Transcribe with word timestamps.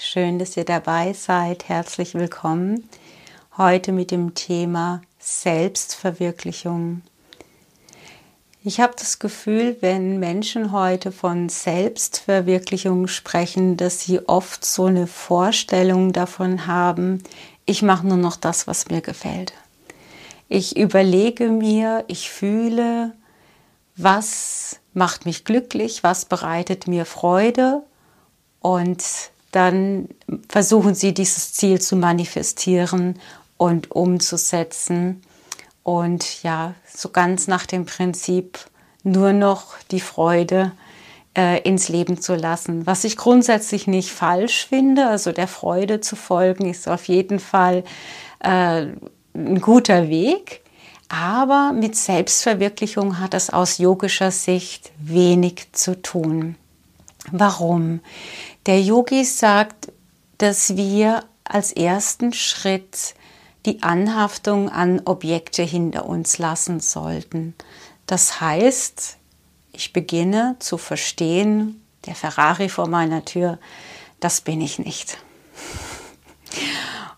Schön, 0.00 0.38
dass 0.38 0.56
ihr 0.56 0.64
dabei 0.64 1.12
seid. 1.12 1.68
Herzlich 1.68 2.14
willkommen. 2.14 2.88
Heute 3.56 3.90
mit 3.90 4.12
dem 4.12 4.32
Thema 4.32 5.02
Selbstverwirklichung. 5.18 7.02
Ich 8.62 8.78
habe 8.78 8.92
das 8.96 9.18
Gefühl, 9.18 9.76
wenn 9.80 10.20
Menschen 10.20 10.70
heute 10.70 11.10
von 11.10 11.48
Selbstverwirklichung 11.48 13.08
sprechen, 13.08 13.76
dass 13.76 14.02
sie 14.02 14.20
oft 14.28 14.64
so 14.64 14.84
eine 14.84 15.08
Vorstellung 15.08 16.12
davon 16.12 16.68
haben, 16.68 17.24
ich 17.66 17.82
mache 17.82 18.06
nur 18.06 18.18
noch 18.18 18.36
das, 18.36 18.68
was 18.68 18.90
mir 18.90 19.00
gefällt. 19.00 19.52
Ich 20.48 20.76
überlege 20.76 21.48
mir, 21.48 22.04
ich 22.06 22.30
fühle, 22.30 23.14
was 23.96 24.78
macht 24.94 25.26
mich 25.26 25.44
glücklich, 25.44 26.04
was 26.04 26.24
bereitet 26.24 26.86
mir 26.86 27.04
Freude 27.04 27.82
und 28.60 29.02
dann 29.52 30.08
versuchen 30.48 30.94
sie 30.94 31.14
dieses 31.14 31.52
Ziel 31.52 31.80
zu 31.80 31.96
manifestieren 31.96 33.18
und 33.56 33.90
umzusetzen. 33.90 35.22
Und 35.82 36.42
ja, 36.42 36.74
so 36.92 37.08
ganz 37.08 37.46
nach 37.46 37.66
dem 37.66 37.86
Prinzip 37.86 38.58
nur 39.02 39.32
noch 39.32 39.78
die 39.90 40.00
Freude 40.00 40.72
äh, 41.36 41.62
ins 41.62 41.88
Leben 41.88 42.20
zu 42.20 42.34
lassen. 42.34 42.86
Was 42.86 43.04
ich 43.04 43.16
grundsätzlich 43.16 43.86
nicht 43.86 44.10
falsch 44.10 44.66
finde, 44.66 45.06
also 45.06 45.32
der 45.32 45.48
Freude 45.48 46.00
zu 46.00 46.16
folgen, 46.16 46.68
ist 46.68 46.88
auf 46.88 47.08
jeden 47.08 47.38
Fall 47.38 47.84
äh, 48.40 48.86
ein 49.34 49.60
guter 49.60 50.08
Weg. 50.08 50.62
Aber 51.08 51.72
mit 51.72 51.96
Selbstverwirklichung 51.96 53.18
hat 53.18 53.32
es 53.32 53.48
aus 53.48 53.78
yogischer 53.78 54.30
Sicht 54.30 54.92
wenig 54.98 55.68
zu 55.72 56.00
tun. 56.02 56.56
Warum? 57.32 58.00
Der 58.66 58.80
Yogi 58.80 59.24
sagt, 59.24 59.92
dass 60.38 60.76
wir 60.76 61.24
als 61.44 61.72
ersten 61.72 62.32
Schritt 62.32 63.14
die 63.66 63.82
Anhaftung 63.82 64.68
an 64.68 65.02
Objekte 65.04 65.62
hinter 65.62 66.06
uns 66.06 66.38
lassen 66.38 66.80
sollten. 66.80 67.54
Das 68.06 68.40
heißt, 68.40 69.16
ich 69.72 69.92
beginne 69.92 70.56
zu 70.58 70.78
verstehen, 70.78 71.82
der 72.06 72.14
Ferrari 72.14 72.68
vor 72.68 72.88
meiner 72.88 73.24
Tür, 73.24 73.58
das 74.20 74.40
bin 74.40 74.60
ich 74.60 74.78
nicht. 74.78 75.18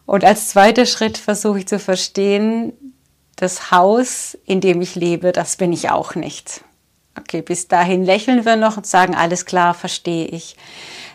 Und 0.06 0.24
als 0.24 0.48
zweiter 0.48 0.86
Schritt 0.86 1.18
versuche 1.18 1.60
ich 1.60 1.68
zu 1.68 1.78
verstehen, 1.78 2.72
das 3.36 3.70
Haus, 3.70 4.36
in 4.44 4.60
dem 4.60 4.82
ich 4.82 4.96
lebe, 4.96 5.32
das 5.32 5.56
bin 5.56 5.72
ich 5.72 5.90
auch 5.90 6.14
nicht. 6.14 6.62
Okay, 7.18 7.42
bis 7.42 7.68
dahin 7.68 8.04
lächeln 8.04 8.44
wir 8.44 8.56
noch 8.56 8.76
und 8.76 8.86
sagen, 8.86 9.14
alles 9.14 9.44
klar, 9.44 9.74
verstehe 9.74 10.26
ich. 10.26 10.56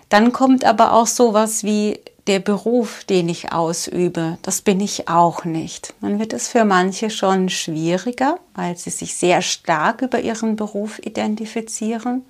Dann 0.09 0.31
kommt 0.33 0.65
aber 0.65 0.93
auch 0.93 1.07
sowas 1.07 1.63
wie 1.63 1.99
der 2.27 2.39
Beruf, 2.39 3.03
den 3.03 3.29
ich 3.29 3.51
ausübe. 3.51 4.37
Das 4.41 4.61
bin 4.61 4.79
ich 4.79 5.07
auch 5.07 5.45
nicht. 5.45 5.93
Dann 6.01 6.19
wird 6.19 6.33
es 6.33 6.47
für 6.47 6.65
manche 6.65 7.09
schon 7.09 7.49
schwieriger, 7.49 8.39
weil 8.55 8.77
sie 8.77 8.89
sich 8.89 9.15
sehr 9.15 9.41
stark 9.41 10.01
über 10.01 10.19
ihren 10.19 10.55
Beruf 10.55 10.99
identifizieren. 10.99 12.23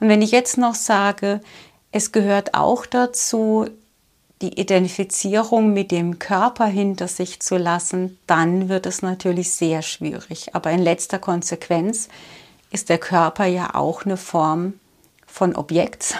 Und 0.00 0.08
wenn 0.08 0.22
ich 0.22 0.32
jetzt 0.32 0.58
noch 0.58 0.74
sage, 0.74 1.40
es 1.92 2.12
gehört 2.12 2.54
auch 2.54 2.86
dazu, 2.86 3.66
die 4.42 4.58
Identifizierung 4.58 5.72
mit 5.72 5.90
dem 5.90 6.18
Körper 6.18 6.64
hinter 6.66 7.08
sich 7.08 7.40
zu 7.40 7.56
lassen, 7.56 8.18
dann 8.26 8.68
wird 8.68 8.86
es 8.86 9.02
natürlich 9.02 9.52
sehr 9.52 9.82
schwierig. 9.82 10.54
Aber 10.54 10.70
in 10.70 10.80
letzter 10.80 11.18
Konsequenz 11.18 12.08
ist 12.70 12.88
der 12.88 12.98
Körper 12.98 13.46
ja 13.46 13.74
auch 13.74 14.04
eine 14.04 14.16
Form 14.16 14.74
von 15.26 15.56
Objekt, 15.56 16.16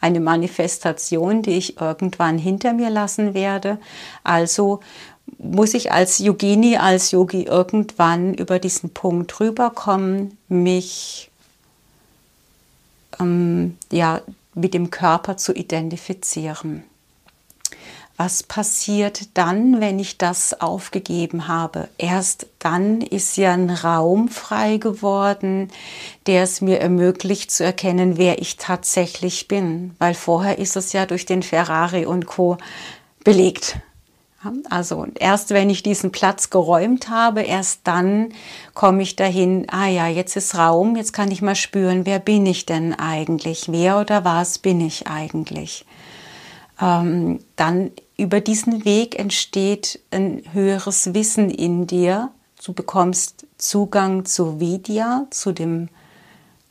eine 0.00 0.20
Manifestation, 0.20 1.42
die 1.42 1.52
ich 1.52 1.80
irgendwann 1.80 2.38
hinter 2.38 2.72
mir 2.72 2.90
lassen 2.90 3.34
werde. 3.34 3.78
Also 4.22 4.80
muss 5.38 5.74
ich 5.74 5.92
als 5.92 6.18
Yogini, 6.18 6.76
als 6.76 7.10
Yogi 7.10 7.44
irgendwann 7.44 8.34
über 8.34 8.58
diesen 8.58 8.90
Punkt 8.90 9.40
rüberkommen, 9.40 10.38
mich 10.48 11.30
ähm, 13.20 13.76
ja, 13.90 14.20
mit 14.54 14.74
dem 14.74 14.90
Körper 14.90 15.36
zu 15.36 15.54
identifizieren. 15.54 16.84
Was 18.16 18.44
passiert 18.44 19.36
dann, 19.36 19.80
wenn 19.80 19.98
ich 19.98 20.18
das 20.18 20.60
aufgegeben 20.60 21.48
habe? 21.48 21.88
Erst 21.98 22.46
dann 22.60 23.00
ist 23.00 23.36
ja 23.36 23.52
ein 23.52 23.70
Raum 23.70 24.28
frei 24.28 24.76
geworden, 24.76 25.68
der 26.26 26.44
es 26.44 26.60
mir 26.60 26.80
ermöglicht 26.80 27.50
zu 27.50 27.64
erkennen, 27.64 28.16
wer 28.16 28.40
ich 28.40 28.56
tatsächlich 28.56 29.48
bin. 29.48 29.96
Weil 29.98 30.14
vorher 30.14 30.58
ist 30.58 30.76
es 30.76 30.92
ja 30.92 31.06
durch 31.06 31.26
den 31.26 31.42
Ferrari 31.42 32.06
und 32.06 32.26
Co 32.26 32.56
belegt. 33.24 33.78
Also 34.68 35.06
erst 35.18 35.50
wenn 35.50 35.70
ich 35.70 35.82
diesen 35.82 36.12
Platz 36.12 36.50
geräumt 36.50 37.08
habe, 37.08 37.42
erst 37.42 37.80
dann 37.84 38.28
komme 38.74 39.02
ich 39.02 39.16
dahin, 39.16 39.66
ah 39.70 39.88
ja, 39.88 40.06
jetzt 40.06 40.36
ist 40.36 40.54
Raum, 40.54 40.96
jetzt 40.96 41.12
kann 41.12 41.30
ich 41.30 41.42
mal 41.42 41.54
spüren, 41.56 42.04
wer 42.04 42.18
bin 42.18 42.44
ich 42.46 42.66
denn 42.66 42.94
eigentlich? 42.94 43.72
Wer 43.72 43.98
oder 43.98 44.24
was 44.24 44.58
bin 44.58 44.80
ich 44.80 45.06
eigentlich? 45.06 45.86
Ähm, 46.80 47.40
dann 47.56 47.90
über 48.16 48.40
diesen 48.40 48.84
Weg 48.84 49.18
entsteht 49.18 50.00
ein 50.10 50.42
höheres 50.52 51.14
Wissen 51.14 51.50
in 51.50 51.86
dir. 51.86 52.30
Du 52.64 52.72
bekommst 52.72 53.46
Zugang 53.58 54.24
zu 54.24 54.60
Vidya, 54.60 55.26
zu 55.30 55.52
dem 55.52 55.88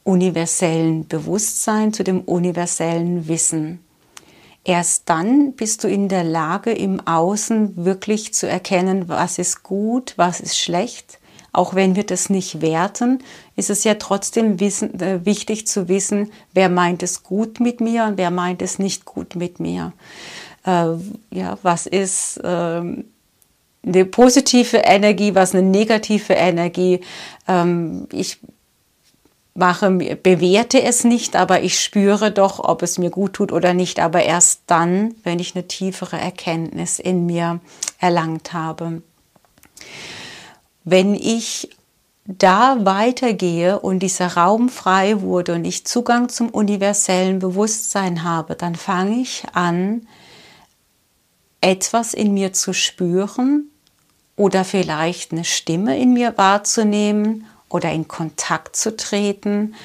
universellen 0.03 1.07
Bewusstsein, 1.07 1.93
zu 1.93 2.03
dem 2.03 2.21
universellen 2.21 3.27
Wissen. 3.27 3.79
Erst 4.65 5.09
dann 5.09 5.53
bist 5.53 5.83
du 5.83 5.89
in 5.89 6.07
der 6.07 6.23
Lage, 6.23 6.71
im 6.71 7.05
Außen 7.05 7.83
wirklich 7.83 8.33
zu 8.33 8.47
erkennen, 8.47 9.09
was 9.09 9.37
ist 9.37 9.63
gut, 9.63 10.13
was 10.15 10.39
ist 10.39 10.57
schlecht. 10.57 11.19
Auch 11.53 11.75
wenn 11.75 11.95
wir 11.95 12.03
das 12.03 12.29
nicht 12.29 12.61
werten, 12.61 13.19
ist 13.55 13.69
es 13.69 13.83
ja 13.83 13.93
trotzdem 13.93 14.59
wissen, 14.59 14.99
äh, 14.99 15.25
wichtig 15.25 15.67
zu 15.67 15.87
wissen, 15.87 16.31
wer 16.53 16.67
meint 16.67 17.03
es 17.03 17.23
gut 17.23 17.59
mit 17.59 17.79
mir 17.79 18.05
und 18.05 18.17
wer 18.17 18.31
meint 18.31 18.61
es 18.61 18.79
nicht 18.79 19.05
gut 19.05 19.35
mit 19.35 19.59
mir 19.59 19.93
äh, 20.65 20.95
ja, 21.31 21.57
was 21.61 21.85
ist 21.85 22.39
ähm, 22.43 23.05
eine 23.85 24.05
positive 24.05 24.77
Energie, 24.77 25.35
was 25.35 25.53
eine 25.53 25.67
negative 25.67 26.33
Energie. 26.33 27.01
Ähm, 27.47 28.07
ich 28.11 28.39
mache, 29.55 29.91
bewerte 29.91 30.81
es 30.81 31.03
nicht, 31.03 31.35
aber 31.35 31.61
ich 31.61 31.79
spüre 31.79 32.31
doch, 32.31 32.59
ob 32.59 32.81
es 32.81 32.97
mir 32.97 33.09
gut 33.09 33.33
tut 33.33 33.51
oder 33.51 33.73
nicht, 33.73 33.99
aber 33.99 34.23
erst 34.23 34.61
dann, 34.67 35.13
wenn 35.23 35.39
ich 35.39 35.55
eine 35.55 35.67
tiefere 35.67 36.17
Erkenntnis 36.17 36.97
in 36.99 37.25
mir 37.25 37.59
erlangt 37.99 38.53
habe. 38.53 39.01
Wenn 40.83 41.15
ich 41.15 41.69
da 42.25 42.85
weitergehe 42.85 43.79
und 43.79 43.99
dieser 43.99 44.33
Raum 44.33 44.69
frei 44.69 45.21
wurde 45.21 45.55
und 45.55 45.65
ich 45.65 45.85
Zugang 45.85 46.29
zum 46.29 46.49
universellen 46.49 47.39
Bewusstsein 47.39 48.23
habe, 48.23 48.55
dann 48.55 48.75
fange 48.75 49.21
ich 49.21 49.43
an, 49.53 50.07
etwas 51.61 52.13
in 52.13 52.33
mir 52.33 52.53
zu 52.53 52.73
spüren 52.73 53.69
oder 54.35 54.65
vielleicht 54.65 55.31
eine 55.31 55.45
Stimme 55.45 55.97
in 55.97 56.13
mir 56.13 56.37
wahrzunehmen 56.37 57.45
oder 57.69 57.91
in 57.91 58.07
Kontakt 58.07 58.75
zu 58.75 58.95
treten 58.95 59.75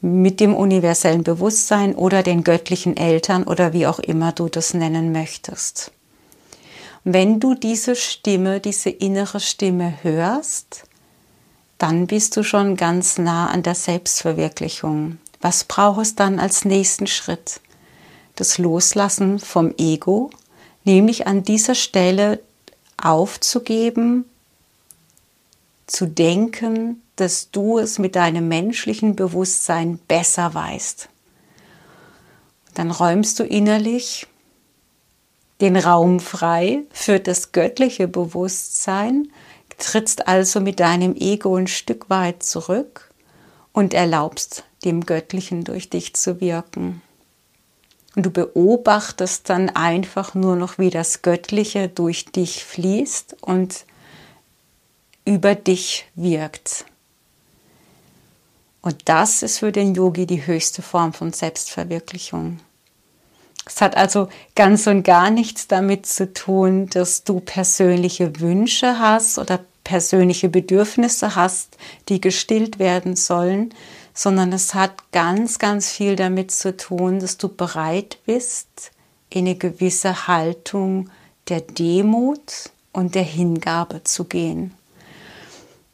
mit 0.00 0.40
dem 0.40 0.54
universellen 0.54 1.24
Bewusstsein 1.24 1.94
oder 1.94 2.22
den 2.22 2.44
göttlichen 2.44 2.96
Eltern 2.96 3.44
oder 3.44 3.72
wie 3.72 3.86
auch 3.86 3.98
immer 3.98 4.32
du 4.32 4.48
das 4.48 4.74
nennen 4.74 5.12
möchtest. 5.12 5.92
Wenn 7.10 7.40
du 7.40 7.54
diese 7.54 7.96
Stimme, 7.96 8.60
diese 8.60 8.90
innere 8.90 9.40
Stimme 9.40 9.94
hörst, 10.02 10.84
dann 11.78 12.06
bist 12.06 12.36
du 12.36 12.42
schon 12.42 12.76
ganz 12.76 13.16
nah 13.16 13.48
an 13.48 13.62
der 13.62 13.74
Selbstverwirklichung. 13.74 15.16
Was 15.40 15.64
braucht 15.64 16.02
es 16.02 16.16
dann 16.16 16.38
als 16.38 16.66
nächsten 16.66 17.06
Schritt? 17.06 17.62
Das 18.36 18.58
Loslassen 18.58 19.38
vom 19.38 19.72
Ego, 19.78 20.28
nämlich 20.84 21.26
an 21.26 21.44
dieser 21.44 21.74
Stelle 21.74 22.40
aufzugeben, 23.02 24.26
zu 25.86 26.04
denken, 26.04 27.02
dass 27.16 27.50
du 27.50 27.78
es 27.78 27.98
mit 27.98 28.16
deinem 28.16 28.48
menschlichen 28.48 29.16
Bewusstsein 29.16 29.98
besser 30.08 30.52
weißt. 30.52 31.08
Dann 32.74 32.90
räumst 32.90 33.40
du 33.40 33.44
innerlich 33.44 34.26
den 35.60 35.76
Raum 35.76 36.20
frei 36.20 36.84
für 36.90 37.20
das 37.20 37.52
göttliche 37.52 38.08
Bewusstsein, 38.08 39.28
trittst 39.78 40.26
also 40.28 40.60
mit 40.60 40.80
deinem 40.80 41.14
Ego 41.16 41.56
ein 41.56 41.66
Stück 41.66 42.10
weit 42.10 42.42
zurück 42.42 43.10
und 43.72 43.94
erlaubst 43.94 44.64
dem 44.84 45.06
Göttlichen 45.06 45.64
durch 45.64 45.88
dich 45.90 46.14
zu 46.14 46.40
wirken. 46.40 47.02
Und 48.16 48.26
du 48.26 48.30
beobachtest 48.30 49.48
dann 49.48 49.70
einfach 49.70 50.34
nur 50.34 50.56
noch, 50.56 50.78
wie 50.78 50.90
das 50.90 51.22
Göttliche 51.22 51.88
durch 51.88 52.26
dich 52.26 52.64
fließt 52.64 53.36
und 53.40 53.84
über 55.24 55.54
dich 55.54 56.06
wirkt. 56.14 56.84
Und 58.80 59.08
das 59.08 59.42
ist 59.42 59.58
für 59.58 59.72
den 59.72 59.94
Yogi 59.94 60.26
die 60.26 60.46
höchste 60.46 60.82
Form 60.82 61.12
von 61.12 61.32
Selbstverwirklichung. 61.32 62.60
Es 63.68 63.82
hat 63.82 63.96
also 63.96 64.28
ganz 64.54 64.86
und 64.86 65.02
gar 65.02 65.30
nichts 65.30 65.68
damit 65.68 66.06
zu 66.06 66.32
tun, 66.32 66.88
dass 66.88 67.22
du 67.24 67.40
persönliche 67.40 68.40
Wünsche 68.40 68.98
hast 68.98 69.38
oder 69.38 69.60
persönliche 69.84 70.48
Bedürfnisse 70.48 71.34
hast, 71.34 71.76
die 72.08 72.20
gestillt 72.20 72.78
werden 72.78 73.14
sollen, 73.14 73.74
sondern 74.14 74.52
es 74.54 74.72
hat 74.72 75.12
ganz, 75.12 75.58
ganz 75.58 75.90
viel 75.90 76.16
damit 76.16 76.50
zu 76.50 76.76
tun, 76.76 77.20
dass 77.20 77.36
du 77.36 77.48
bereit 77.48 78.18
bist, 78.24 78.90
in 79.30 79.46
eine 79.46 79.54
gewisse 79.54 80.26
Haltung 80.26 81.10
der 81.48 81.60
Demut 81.60 82.70
und 82.92 83.14
der 83.14 83.22
Hingabe 83.22 84.02
zu 84.02 84.24
gehen. 84.24 84.72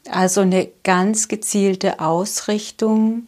Also 0.09 0.41
eine 0.41 0.69
ganz 0.83 1.27
gezielte 1.27 1.99
Ausrichtung 1.99 3.27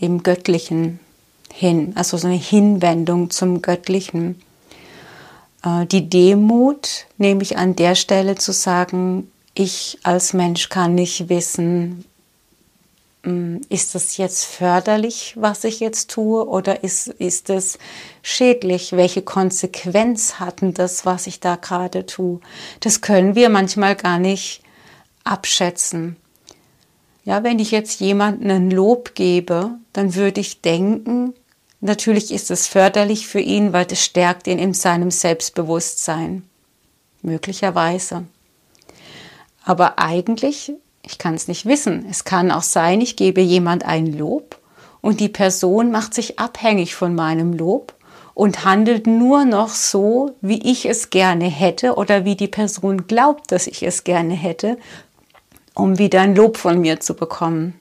dem 0.00 0.24
Göttlichen 0.24 0.98
hin, 1.56 1.92
also 1.94 2.16
so 2.16 2.26
eine 2.26 2.36
Hinwendung 2.36 3.30
zum 3.30 3.62
Göttlichen. 3.62 4.42
Äh, 5.64 5.86
die 5.86 6.10
Demut 6.10 7.06
nehme 7.16 7.42
ich 7.42 7.56
an 7.56 7.76
der 7.76 7.94
Stelle 7.94 8.34
zu 8.34 8.52
sagen, 8.52 9.30
ich 9.54 9.98
als 10.02 10.32
Mensch 10.32 10.68
kann 10.68 10.96
nicht 10.96 11.28
wissen, 11.28 12.04
hm, 13.22 13.60
ist 13.68 13.94
das 13.94 14.16
jetzt 14.16 14.44
förderlich, 14.44 15.34
was 15.36 15.62
ich 15.62 15.78
jetzt 15.78 16.10
tue, 16.10 16.44
oder 16.44 16.82
ist, 16.82 17.06
ist 17.06 17.50
es 17.50 17.78
schädlich? 18.22 18.90
Welche 18.90 19.22
Konsequenz 19.22 20.40
hatten 20.40 20.74
das, 20.74 21.06
was 21.06 21.28
ich 21.28 21.38
da 21.38 21.54
gerade 21.54 22.04
tue? 22.04 22.40
Das 22.80 23.00
können 23.00 23.36
wir 23.36 23.48
manchmal 23.48 23.94
gar 23.94 24.18
nicht 24.18 24.60
abschätzen. 25.22 26.16
Ja, 27.24 27.44
wenn 27.44 27.60
ich 27.60 27.70
jetzt 27.70 28.00
jemandem 28.00 28.50
ein 28.50 28.70
Lob 28.72 29.14
gebe, 29.14 29.70
dann 29.92 30.16
würde 30.16 30.40
ich 30.40 30.60
denken, 30.60 31.32
natürlich 31.84 32.32
ist 32.32 32.50
es 32.50 32.66
förderlich 32.66 33.28
für 33.28 33.40
ihn, 33.40 33.72
weil 33.72 33.86
es 33.90 34.02
stärkt 34.02 34.46
ihn 34.46 34.58
in 34.58 34.74
seinem 34.74 35.10
Selbstbewusstsein. 35.10 36.42
Möglicherweise. 37.22 38.24
Aber 39.64 39.98
eigentlich, 39.98 40.72
ich 41.02 41.18
kann 41.18 41.34
es 41.34 41.48
nicht 41.48 41.66
wissen. 41.66 42.06
Es 42.10 42.24
kann 42.24 42.50
auch 42.50 42.62
sein, 42.62 43.00
ich 43.00 43.16
gebe 43.16 43.40
jemand 43.40 43.84
ein 43.84 44.06
Lob 44.06 44.58
und 45.00 45.20
die 45.20 45.28
Person 45.28 45.90
macht 45.90 46.14
sich 46.14 46.38
abhängig 46.38 46.94
von 46.94 47.14
meinem 47.14 47.52
Lob 47.52 47.94
und 48.34 48.64
handelt 48.64 49.06
nur 49.06 49.44
noch 49.44 49.68
so, 49.68 50.34
wie 50.40 50.70
ich 50.70 50.86
es 50.86 51.10
gerne 51.10 51.46
hätte 51.46 51.94
oder 51.94 52.24
wie 52.24 52.36
die 52.36 52.48
Person 52.48 53.06
glaubt, 53.06 53.52
dass 53.52 53.66
ich 53.66 53.82
es 53.82 54.04
gerne 54.04 54.34
hätte, 54.34 54.76
um 55.74 55.98
wieder 55.98 56.20
ein 56.20 56.34
Lob 56.34 56.56
von 56.56 56.80
mir 56.80 57.00
zu 57.00 57.14
bekommen. 57.14 57.80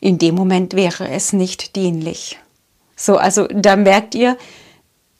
In 0.00 0.18
dem 0.18 0.34
Moment 0.34 0.74
wäre 0.74 1.08
es 1.08 1.32
nicht 1.32 1.76
dienlich. 1.76 2.39
So, 3.00 3.16
also 3.16 3.46
da 3.46 3.76
merkt 3.76 4.14
ihr, 4.14 4.36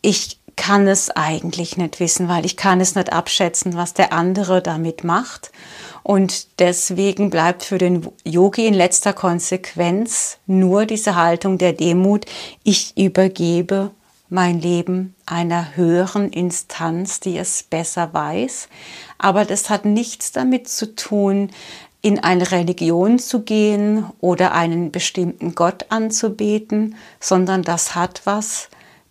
ich 0.03 0.39
kann 0.55 0.87
es 0.87 1.09
eigentlich 1.09 1.79
nicht 1.79 1.99
wissen, 1.99 2.29
weil 2.29 2.45
ich 2.45 2.59
kann 2.59 2.79
es 2.79 2.95
nicht 2.95 3.11
abschätzen, 3.11 3.75
was 3.75 3.95
der 3.95 4.13
andere 4.13 4.61
damit 4.61 5.03
macht. 5.03 5.51
Und 6.03 6.61
deswegen 6.61 7.31
bleibt 7.31 7.63
für 7.63 7.79
den 7.79 8.07
Yogi 8.23 8.67
in 8.67 8.75
letzter 8.75 9.15
Konsequenz 9.15 10.37
nur 10.47 10.85
diese 10.85 11.17
Haltung 11.17 11.57
der 11.57 11.73
Demut. 11.73 12.27
Ich 12.65 12.99
übergebe 12.99 13.93
mein 14.29 14.61
Leben 14.61 15.15
einer 15.25 15.75
höheren 15.75 16.31
Instanz, 16.31 17.21
die 17.21 17.39
es 17.39 17.63
besser 17.63 18.13
weiß. 18.13 18.69
Aber 19.17 19.47
das 19.47 19.71
hat 19.71 19.87
nichts 19.87 20.33
damit 20.33 20.69
zu 20.69 20.95
tun, 20.95 21.51
in 22.03 22.19
eine 22.19 22.51
Religion 22.51 23.19
zu 23.19 23.43
gehen 23.43 24.05
oder 24.21 24.53
einen 24.53 24.91
bestimmten 24.91 25.55
Gott 25.55 25.87
anzubeten, 25.91 26.97
sondern 27.21 27.63
das 27.63 27.95
hat 27.95 28.23
was 28.25 28.69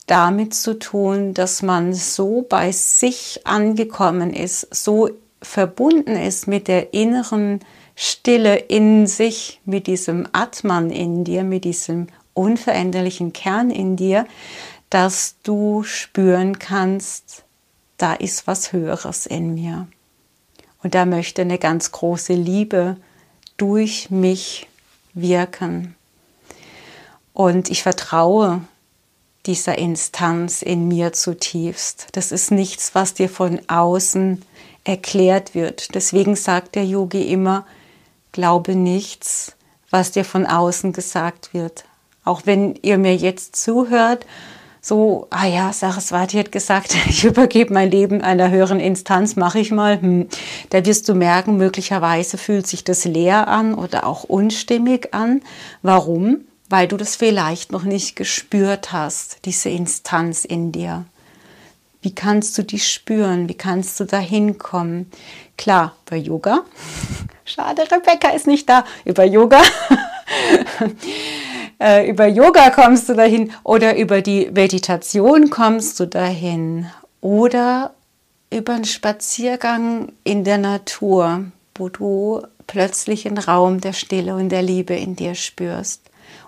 damit 0.08 0.56
zu 0.56 0.80
tun, 0.80 1.36
dass 1.36 1.62
man 1.62 1.94
so 1.94 2.46
bei 2.48 2.72
sich 2.72 3.42
angekommen 3.46 4.34
ist, 4.34 4.68
so 4.74 5.10
verbunden 5.42 6.16
ist 6.16 6.48
mit 6.48 6.68
der 6.68 6.94
inneren 6.94 7.60
Stille 7.96 8.56
in 8.56 9.06
sich, 9.08 9.62
mit 9.66 9.86
diesem 9.86 10.28
Atman 10.32 10.90
in 10.90 11.26
dir, 11.26 11.44
mit 11.44 11.64
diesem 11.64 12.08
unveränderlichen 12.34 13.34
Kern 13.34 13.70
in 13.70 13.98
dir, 13.98 14.26
dass 14.90 15.36
du 15.44 15.84
spüren 15.84 16.58
kannst, 16.58 17.44
da 17.98 18.14
ist 18.14 18.48
was 18.48 18.72
Höheres 18.74 19.26
in 19.26 19.54
mir. 19.54 19.88
Und 20.82 20.96
da 20.96 21.06
möchte 21.06 21.42
eine 21.42 21.58
ganz 21.58 21.92
große 21.92 22.34
Liebe 22.34 22.98
durch 23.58 24.10
mich 24.10 24.68
wirken. 25.14 25.96
Und 27.34 27.70
ich 27.70 27.84
vertraue 27.84 28.62
dieser 29.46 29.78
Instanz 29.78 30.62
in 30.62 30.88
mir 30.88 31.14
zutiefst. 31.14 32.08
Das 32.14 32.32
ist 32.32 32.52
nichts, 32.52 32.96
was 32.96 33.14
dir 33.14 33.30
von 33.30 33.62
außen 33.68 34.42
erklärt 34.84 35.56
wird. 35.56 35.96
Deswegen 35.96 36.36
sagt 36.36 36.76
der 36.76 36.86
Yogi 36.86 37.32
immer, 37.32 37.66
glaube 38.32 38.76
nichts, 38.76 39.56
was 39.90 40.12
dir 40.12 40.26
von 40.26 40.46
außen 40.46 40.94
gesagt 40.94 41.54
wird. 41.54 41.86
Auch 42.24 42.42
wenn 42.46 42.76
ihr 42.82 42.98
mir 42.98 43.16
jetzt 43.16 43.56
zuhört 43.56 44.26
so, 44.82 45.28
ah 45.30 45.46
ja, 45.46 45.74
Saraswati 45.74 46.38
hat 46.38 46.52
gesagt, 46.52 46.96
ich 47.10 47.26
übergebe 47.26 47.74
mein 47.74 47.92
Leben 47.92 48.22
einer 48.22 48.50
höheren 48.50 48.80
Instanz, 48.80 49.36
mache 49.36 49.60
ich 49.60 49.72
mal. 49.72 50.02
Hm. 50.02 50.28
Da 50.70 50.86
wirst 50.86 51.10
du 51.10 51.16
merken, 51.16 51.58
möglicherweise 51.58 52.38
fühlt 52.38 52.68
sich 52.68 52.84
das 52.84 53.06
leer 53.06 53.48
an 53.48 53.74
oder 53.74 54.06
auch 54.06 54.24
unstimmig 54.24 55.14
an. 55.14 55.42
Warum? 55.82 56.42
Weil 56.70 56.88
du 56.88 56.98
das 56.98 57.16
vielleicht 57.16 57.72
noch 57.72 57.84
nicht 57.84 58.16
gespürt 58.16 58.92
hast, 58.92 59.40
diese 59.46 59.70
Instanz 59.70 60.46
in 60.46 60.72
dir. 60.72 61.06
Wie 62.02 62.16
kannst 62.16 62.58
du 62.58 62.64
die 62.64 62.80
spüren? 62.80 63.50
Wie 63.50 63.58
kannst 63.58 64.00
du 64.00 64.06
da 64.06 64.20
hinkommen? 64.20 65.12
Klar, 65.58 65.96
bei 66.10 66.16
Yoga. 66.16 66.64
Schade, 67.44 67.82
Rebecca 67.92 68.30
ist 68.30 68.48
nicht 68.48 68.70
da. 68.70 68.86
Über 69.04 69.26
Yoga 69.26 69.62
äh, 71.80 72.10
über 72.10 72.28
Yoga 72.28 72.70
kommst 72.72 73.10
du 73.10 73.14
dahin 73.14 73.52
oder 73.64 73.98
über 73.98 74.22
die 74.22 74.52
Meditation 74.52 75.50
kommst 75.50 76.00
du 76.00 76.08
dahin 76.08 76.88
oder 77.22 77.94
über 78.52 78.74
einen 78.74 78.86
Spaziergang 78.86 80.12
in 80.24 80.44
der 80.44 80.58
Natur, 80.58 81.46
wo 81.76 81.90
du 81.90 82.42
plötzlich 82.68 83.26
einen 83.26 83.38
Raum 83.38 83.80
der 83.80 83.94
Stille 83.94 84.36
und 84.36 84.50
der 84.50 84.62
Liebe 84.62 84.96
in 84.96 85.16
dir 85.16 85.36
spürst. 85.36 86.02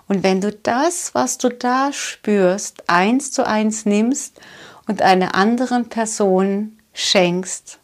Und 0.08 0.22
wenn 0.22 0.40
du 0.40 0.52
das, 0.52 1.14
was 1.14 1.38
du 1.38 1.48
da 1.48 1.92
spürst, 1.92 2.88
eins 2.88 3.32
zu 3.32 3.46
eins 3.46 3.86
nimmst 3.86 4.40
und 4.86 5.00
einer 5.00 5.34
anderen 5.34 5.88
Person 5.88 6.78
schenkst, 6.92 7.78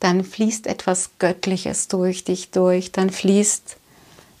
dann 0.00 0.24
fließt 0.24 0.66
etwas 0.66 1.10
Göttliches 1.18 1.88
durch 1.88 2.24
dich 2.24 2.50
durch, 2.50 2.92
dann 2.92 3.10
fließt 3.10 3.76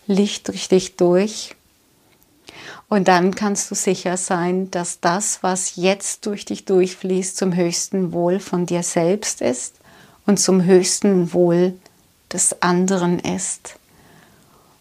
Licht 0.06 0.48
durch 0.48 0.68
dich 0.68 0.96
durch 0.96 1.56
und 2.88 3.08
dann 3.08 3.34
kannst 3.34 3.70
du 3.70 3.74
sicher 3.74 4.16
sein, 4.16 4.70
dass 4.70 5.00
das, 5.00 5.42
was 5.42 5.76
jetzt 5.76 6.26
durch 6.26 6.44
dich 6.44 6.64
durchfließt, 6.64 7.36
zum 7.36 7.54
höchsten 7.54 8.12
Wohl 8.12 8.40
von 8.40 8.66
dir 8.66 8.82
selbst 8.82 9.40
ist 9.40 9.74
und 10.26 10.38
zum 10.38 10.64
höchsten 10.64 11.32
Wohl 11.32 11.74
des 12.32 12.62
anderen 12.62 13.18
ist. 13.18 13.76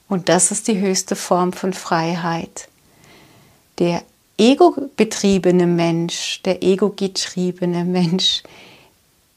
Und 0.09 0.29
das 0.29 0.51
ist 0.51 0.67
die 0.67 0.79
höchste 0.79 1.15
Form 1.15 1.53
von 1.53 1.73
Freiheit. 1.73 2.69
Der 3.79 4.03
ego-betriebene 4.37 5.67
Mensch, 5.67 6.41
der 6.43 6.63
ego-getriebene 6.63 7.83
Mensch, 7.83 8.43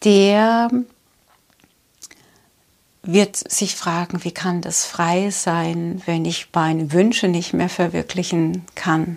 der 0.04 0.70
wird 3.02 3.36
sich 3.36 3.76
fragen, 3.76 4.24
wie 4.24 4.32
kann 4.32 4.60
das 4.60 4.84
frei 4.84 5.30
sein, 5.30 6.02
wenn 6.06 6.24
ich 6.24 6.48
meine 6.52 6.92
Wünsche 6.92 7.28
nicht 7.28 7.54
mehr 7.54 7.68
verwirklichen 7.68 8.64
kann. 8.74 9.16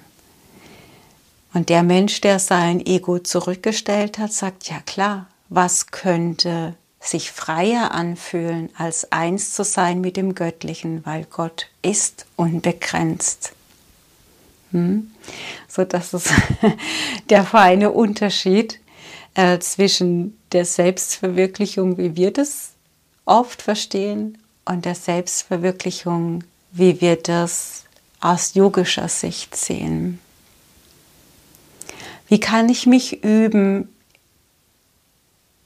Und 1.54 1.70
der 1.70 1.84
Mensch, 1.84 2.22
der 2.22 2.40
sein 2.40 2.84
Ego 2.86 3.20
zurückgestellt 3.20 4.18
hat, 4.18 4.34
sagt, 4.34 4.70
ja 4.70 4.80
klar, 4.80 5.28
was 5.50 5.88
könnte 5.88 6.76
sich 7.00 7.32
freier 7.32 7.92
anfühlen, 7.92 8.70
als 8.78 9.12
eins 9.12 9.54
zu 9.54 9.64
sein 9.64 10.02
mit 10.02 10.18
dem 10.18 10.36
Göttlichen, 10.36 11.06
weil 11.06 11.26
Gott 11.26 11.68
ist 11.82 12.26
unbegrenzt. 12.38 13.52
Hm? 14.72 15.12
So, 15.68 15.84
das 15.84 16.14
ist 16.14 16.32
der 17.30 17.44
feine 17.44 17.92
Unterschied 17.92 18.80
äh, 19.36 19.60
zwischen 19.60 20.40
der 20.54 20.66
Selbstverwirklichung, 20.66 21.98
wie 21.98 22.16
wir 22.16 22.32
das 22.32 22.73
oft 23.26 23.62
verstehen, 23.62 24.38
und 24.66 24.86
der 24.86 24.96
Selbstverwirklichung, 24.96 26.44
wie 26.72 27.02
wir 27.02 27.16
das 27.18 27.84
aus 28.20 28.54
yogischer 28.54 29.10
Sicht 29.10 29.56
sehen. 29.56 30.20
Wie 32.28 32.40
kann 32.40 32.70
ich 32.70 32.88
mich 32.88 33.24
üben, 33.24 33.90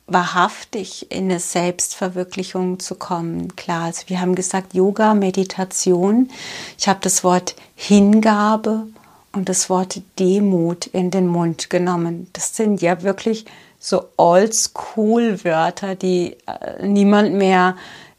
wahrhaftig 0.07 1.11
in 1.11 1.25
eine 1.25 1.39
Selbstverwirklichung 1.39 2.79
zu 2.79 2.95
kommen? 2.95 3.55
Klar, 3.55 3.83
also 3.83 4.03
wir 4.07 4.19
haben 4.19 4.35
gesagt 4.35 4.73
Yoga, 4.73 5.13
Meditation. 5.13 6.29
Ich 6.77 6.87
habe 6.87 6.99
das 7.01 7.23
Wort 7.23 7.55
Hingabe 7.75 8.87
und 9.33 9.49
das 9.49 9.69
Wort 9.69 10.01
Demut 10.17 10.87
in 10.87 11.11
den 11.11 11.27
Mund 11.27 11.69
genommen. 11.69 12.27
Das 12.33 12.55
sind 12.55 12.81
ja 12.81 13.03
wirklich 13.03 13.45
so 13.87 14.09
Oldschool-Wörter, 14.17 15.95
die 15.95 16.35
äh, 16.45 16.85
niemand 16.85 17.35
mehr 17.35 17.77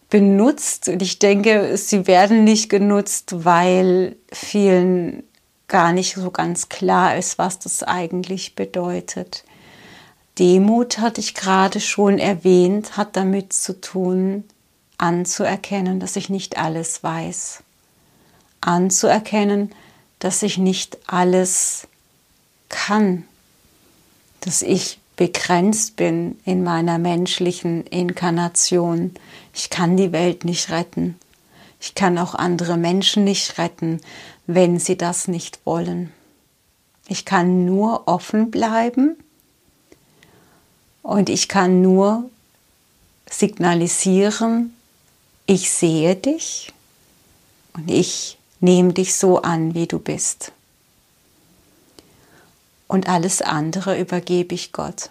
benutzt. 0.09 0.89
Und 0.89 1.03
ich 1.03 1.19
denke, 1.19 1.77
sie 1.77 2.07
werden 2.07 2.43
nicht 2.43 2.71
genutzt, 2.71 3.45
weil 3.45 4.17
vielen 4.33 5.25
gar 5.67 5.93
nicht 5.93 6.15
so 6.15 6.31
ganz 6.31 6.71
klar 6.71 7.19
ist, 7.19 7.37
was 7.37 7.59
das 7.59 7.83
eigentlich 7.83 8.55
bedeutet. 8.55 9.45
Demut 10.39 11.01
hatte 11.01 11.21
ich 11.21 11.35
gerade 11.35 11.81
schon 11.81 12.19
erwähnt, 12.19 12.97
hat 12.97 13.15
damit 13.15 13.53
zu 13.53 13.79
tun, 13.79 14.45
anzuerkennen, 14.97 16.01
dass 16.01 16.17
ich 16.17 16.31
nicht 16.31 16.57
alles 16.57 17.03
weiß. 17.03 17.63
Anzuerkennen, 18.63 19.75
dass 20.19 20.43
ich 20.43 20.57
nicht 20.57 20.97
alles 21.07 21.87
kann, 22.71 23.25
dass 24.41 24.63
ich 24.63 24.99
begrenzt 25.19 25.97
bin 25.97 26.39
in 26.45 26.63
meiner 26.63 26.97
menschlichen 26.97 27.85
Inkarnation. 27.89 29.13
Ich 29.53 29.69
kann 29.69 29.97
die 29.97 30.13
Welt 30.13 30.45
nicht 30.45 30.71
retten. 30.71 31.19
Ich 31.81 31.97
kann 31.97 32.17
auch 32.19 32.37
andere 32.37 32.77
Menschen 32.77 33.25
nicht 33.25 33.59
retten, 33.59 34.01
wenn 34.47 34.79
sie 34.79 34.97
das 34.97 35.27
nicht 35.27 35.59
wollen. 35.65 36.13
Ich 37.09 37.25
kann 37.25 37.65
nur 37.65 38.07
offen 38.07 38.53
bleiben 38.53 39.17
und 41.03 41.29
ich 41.31 41.49
kann 41.49 41.83
nur 41.83 42.31
signalisieren, 43.29 44.73
ich 45.47 45.71
sehe 45.71 46.15
dich 46.15 46.73
und 47.75 47.91
ich 47.91 48.39
nehme 48.61 48.93
dich 48.93 49.17
so 49.17 49.43
an, 49.43 49.75
wie 49.75 49.89
du 49.89 49.99
bist. 49.99 50.53
Und 52.89 53.09
alles 53.09 53.43
andere 53.43 53.99
übergebe 54.01 54.55
ich 54.55 54.73
Gott. 54.73 55.11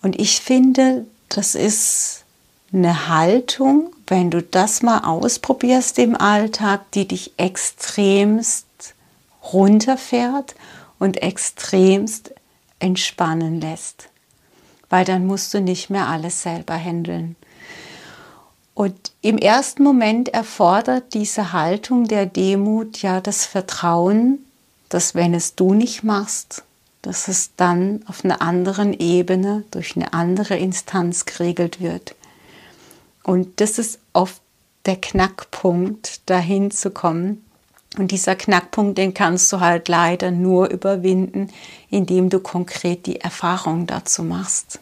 Und 0.00 0.18
ich 0.18 0.40
finde, 0.40 1.04
das 1.28 1.54
ist 1.54 2.24
eine 2.72 3.08
Haltung, 3.08 3.92
wenn 4.06 4.30
du 4.30 4.42
das 4.42 4.82
mal 4.82 5.00
ausprobierst 5.00 5.98
im 5.98 6.16
Alltag, 6.16 6.90
die 6.92 7.08
dich 7.08 7.32
extremst 7.36 8.66
runterfährt 9.52 10.54
und 10.98 11.22
extremst 11.22 12.32
entspannen 12.78 13.60
lässt. 13.60 14.08
Weil 14.88 15.04
dann 15.04 15.26
musst 15.26 15.52
du 15.52 15.60
nicht 15.60 15.90
mehr 15.90 16.06
alles 16.06 16.42
selber 16.42 16.74
handeln. 16.74 17.36
Und 18.74 19.12
im 19.22 19.38
ersten 19.38 19.82
Moment 19.82 20.28
erfordert 20.28 21.14
diese 21.14 21.52
Haltung 21.52 22.06
der 22.06 22.26
Demut 22.26 23.02
ja 23.02 23.20
das 23.20 23.46
Vertrauen, 23.46 24.45
dass 24.88 25.14
wenn 25.14 25.34
es 25.34 25.54
du 25.54 25.74
nicht 25.74 26.02
machst, 26.02 26.62
dass 27.02 27.28
es 27.28 27.50
dann 27.56 28.00
auf 28.06 28.24
einer 28.24 28.42
anderen 28.42 28.92
Ebene 28.92 29.64
durch 29.70 29.96
eine 29.96 30.12
andere 30.12 30.56
Instanz 30.56 31.24
geregelt 31.24 31.80
wird. 31.80 32.14
Und 33.22 33.60
das 33.60 33.78
ist 33.78 33.98
oft 34.12 34.40
der 34.86 34.96
Knackpunkt, 34.96 36.28
dahin 36.28 36.70
zu 36.70 36.90
kommen. 36.90 37.44
Und 37.98 38.10
dieser 38.10 38.36
Knackpunkt, 38.36 38.98
den 38.98 39.14
kannst 39.14 39.52
du 39.52 39.60
halt 39.60 39.88
leider 39.88 40.30
nur 40.30 40.68
überwinden, 40.70 41.48
indem 41.90 42.28
du 42.28 42.40
konkret 42.40 43.06
die 43.06 43.20
Erfahrung 43.20 43.86
dazu 43.86 44.22
machst. 44.22 44.80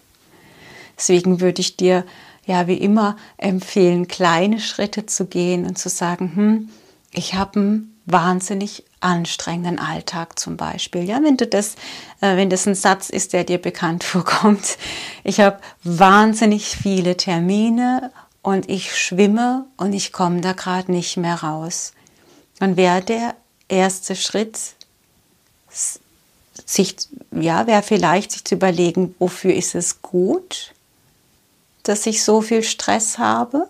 Deswegen 0.96 1.40
würde 1.40 1.60
ich 1.60 1.76
dir 1.76 2.04
ja 2.46 2.66
wie 2.66 2.76
immer 2.76 3.16
empfehlen, 3.36 4.08
kleine 4.08 4.60
Schritte 4.60 5.06
zu 5.06 5.26
gehen 5.26 5.64
und 5.66 5.78
zu 5.78 5.88
sagen, 5.88 6.32
hm, 6.34 6.68
ich 7.12 7.34
habe 7.34 7.60
einen 7.60 8.00
wahnsinnig 8.06 8.84
anstrengenden 9.04 9.78
Alltag 9.78 10.38
zum 10.38 10.56
Beispiel. 10.56 11.04
Ja, 11.04 11.22
wenn 11.22 11.36
du 11.36 11.46
das, 11.46 11.74
äh, 12.20 12.36
wenn 12.36 12.50
das 12.50 12.66
ein 12.66 12.74
Satz 12.74 13.10
ist, 13.10 13.32
der 13.32 13.44
dir 13.44 13.58
bekannt 13.58 14.04
vorkommt. 14.04 14.78
Ich 15.22 15.40
habe 15.40 15.58
wahnsinnig 15.82 16.76
viele 16.76 17.16
Termine 17.16 18.10
und 18.42 18.68
ich 18.68 18.96
schwimme 18.96 19.66
und 19.76 19.92
ich 19.92 20.12
komme 20.12 20.40
da 20.40 20.52
gerade 20.52 20.90
nicht 20.90 21.16
mehr 21.16 21.36
raus. 21.36 21.92
Dann 22.58 22.76
wäre 22.76 23.02
der 23.02 23.34
erste 23.68 24.16
Schritt, 24.16 24.58
sich, 26.66 26.96
ja, 27.32 27.66
wäre 27.66 27.82
vielleicht 27.82 28.32
sich 28.32 28.44
zu 28.44 28.54
überlegen, 28.54 29.14
wofür 29.18 29.52
ist 29.52 29.74
es 29.74 30.02
gut, 30.02 30.72
dass 31.82 32.06
ich 32.06 32.22
so 32.22 32.40
viel 32.40 32.62
Stress 32.62 33.18
habe? 33.18 33.68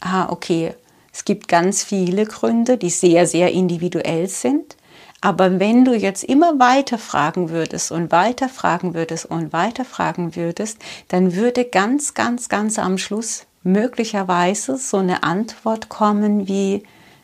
Ah, 0.00 0.28
okay. 0.30 0.74
Es 1.12 1.24
gibt 1.24 1.48
ganz 1.48 1.84
viele 1.84 2.24
Gründe, 2.24 2.78
die 2.78 2.90
sehr, 2.90 3.26
sehr 3.26 3.52
individuell 3.52 4.28
sind. 4.28 4.76
Aber 5.20 5.60
wenn 5.60 5.84
du 5.84 5.94
jetzt 5.94 6.24
immer 6.24 6.58
weiter 6.58 6.98
fragen 6.98 7.50
würdest 7.50 7.92
und 7.92 8.10
weiter 8.10 8.48
fragen 8.48 8.94
würdest 8.94 9.26
und 9.26 9.52
weiter 9.52 9.84
fragen 9.84 10.34
würdest, 10.34 10.78
dann 11.08 11.36
würde 11.36 11.64
ganz, 11.64 12.14
ganz, 12.14 12.48
ganz 12.48 12.78
am 12.78 12.98
Schluss 12.98 13.46
möglicherweise 13.62 14.76
so 14.76 14.96
eine 14.96 15.22
Antwort 15.22 15.88
kommen 15.88 16.48
wie, 16.48 16.82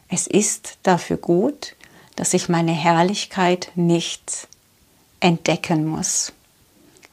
es 0.08 0.26
ist 0.26 0.78
dafür 0.84 1.16
gut, 1.16 1.74
dass 2.14 2.34
ich 2.34 2.48
meine 2.48 2.72
Herrlichkeit 2.72 3.72
nicht 3.74 4.48
entdecken 5.20 5.84
muss. 5.84 6.32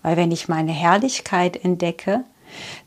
Weil 0.04 0.18
wenn 0.18 0.32
ich 0.32 0.48
meine 0.48 0.72
Herrlichkeit 0.72 1.64
entdecke, 1.64 2.24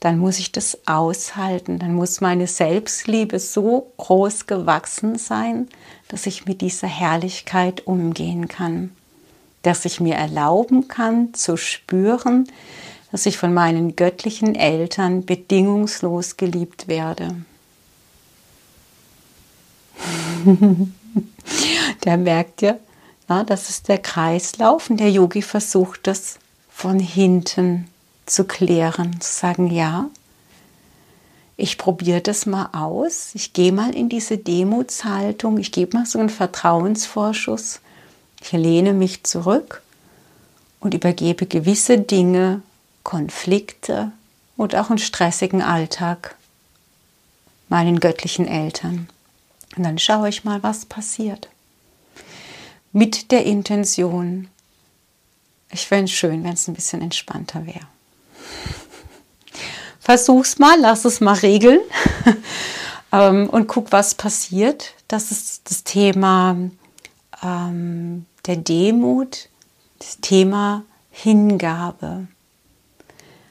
dann 0.00 0.18
muss 0.18 0.38
ich 0.38 0.52
das 0.52 0.78
aushalten, 0.86 1.78
dann 1.78 1.94
muss 1.94 2.20
meine 2.20 2.46
Selbstliebe 2.46 3.38
so 3.38 3.92
groß 3.96 4.46
gewachsen 4.46 5.18
sein, 5.18 5.68
dass 6.08 6.26
ich 6.26 6.46
mit 6.46 6.60
dieser 6.60 6.88
Herrlichkeit 6.88 7.86
umgehen 7.86 8.48
kann, 8.48 8.90
dass 9.62 9.84
ich 9.84 10.00
mir 10.00 10.14
erlauben 10.14 10.88
kann 10.88 11.34
zu 11.34 11.56
spüren, 11.56 12.46
dass 13.10 13.26
ich 13.26 13.38
von 13.38 13.54
meinen 13.54 13.96
göttlichen 13.96 14.54
Eltern 14.54 15.24
bedingungslos 15.24 16.36
geliebt 16.36 16.88
werde. 16.88 17.34
der 22.04 22.16
merkt 22.16 22.62
ja, 22.62 22.76
na, 23.28 23.44
das 23.44 23.68
ist 23.68 23.88
der 23.88 23.98
Kreislauf 23.98 24.88
und 24.90 24.98
der 24.98 25.10
Yogi 25.10 25.42
versucht 25.42 26.06
das 26.06 26.38
von 26.70 26.98
hinten 26.98 27.88
zu 28.30 28.44
klären, 28.44 29.20
zu 29.20 29.32
sagen, 29.32 29.70
ja, 29.70 30.10
ich 31.56 31.76
probiere 31.76 32.20
das 32.20 32.46
mal 32.46 32.68
aus, 32.72 33.30
ich 33.34 33.52
gehe 33.52 33.72
mal 33.72 33.94
in 33.94 34.08
diese 34.08 34.38
Demutshaltung, 34.38 35.58
ich 35.58 35.72
gebe 35.72 35.96
mal 35.96 36.06
so 36.06 36.20
einen 36.20 36.30
Vertrauensvorschuss, 36.30 37.80
ich 38.40 38.52
lehne 38.52 38.92
mich 38.92 39.24
zurück 39.24 39.82
und 40.78 40.94
übergebe 40.94 41.46
gewisse 41.46 41.98
Dinge, 41.98 42.62
Konflikte 43.02 44.12
und 44.56 44.76
auch 44.76 44.90
einen 44.90 44.98
stressigen 44.98 45.62
Alltag 45.62 46.36
meinen 47.68 48.00
göttlichen 48.00 48.46
Eltern. 48.46 49.08
Und 49.76 49.82
dann 49.82 49.98
schaue 49.98 50.28
ich 50.28 50.44
mal, 50.44 50.62
was 50.62 50.86
passiert. 50.86 51.48
Mit 52.92 53.30
der 53.30 53.44
Intention, 53.44 54.48
ich 55.70 55.86
fände 55.86 56.04
es 56.04 56.12
schön, 56.12 56.44
wenn 56.44 56.54
es 56.54 56.68
ein 56.68 56.74
bisschen 56.74 57.02
entspannter 57.02 57.66
wäre. 57.66 57.86
Versuch's 60.08 60.58
mal, 60.58 60.80
lass 60.80 61.04
es 61.04 61.20
mal 61.20 61.34
regeln 61.34 61.80
ähm, 63.12 63.46
und 63.50 63.66
guck, 63.66 63.92
was 63.92 64.14
passiert. 64.14 64.94
Das 65.06 65.30
ist 65.30 65.70
das 65.70 65.84
Thema 65.84 66.56
ähm, 67.42 68.24
der 68.46 68.56
Demut, 68.56 69.50
das 69.98 70.16
Thema 70.22 70.82
Hingabe. 71.10 72.26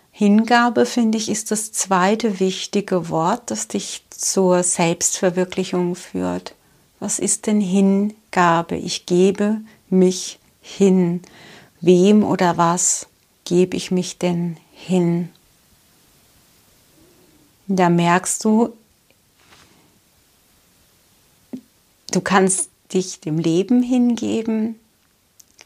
Hingabe, 0.09 0.87
finde 0.87 1.19
ich, 1.19 1.29
ist 1.29 1.51
das 1.51 1.73
zweite 1.73 2.39
wichtige 2.39 3.09
Wort, 3.09 3.51
das 3.51 3.67
dich 3.67 4.03
zur 4.09 4.63
Selbstverwirklichung 4.63 5.93
führt. 5.93 6.55
Was 6.99 7.19
ist 7.19 7.45
denn 7.45 7.61
Hingabe? 7.61 8.77
Ich 8.77 9.05
gebe 9.05 9.61
mich 9.91 10.39
hin. 10.59 11.21
Wem 11.81 12.23
oder 12.23 12.57
was 12.57 13.05
gebe 13.45 13.77
ich 13.77 13.91
mich 13.91 14.17
denn 14.17 14.57
hin? 14.71 15.29
Da 17.67 17.89
merkst 17.89 18.43
du, 18.45 18.73
du 22.11 22.21
kannst 22.21 22.69
dich 22.93 23.19
dem 23.19 23.37
Leben 23.37 23.83
hingeben, 23.83 24.79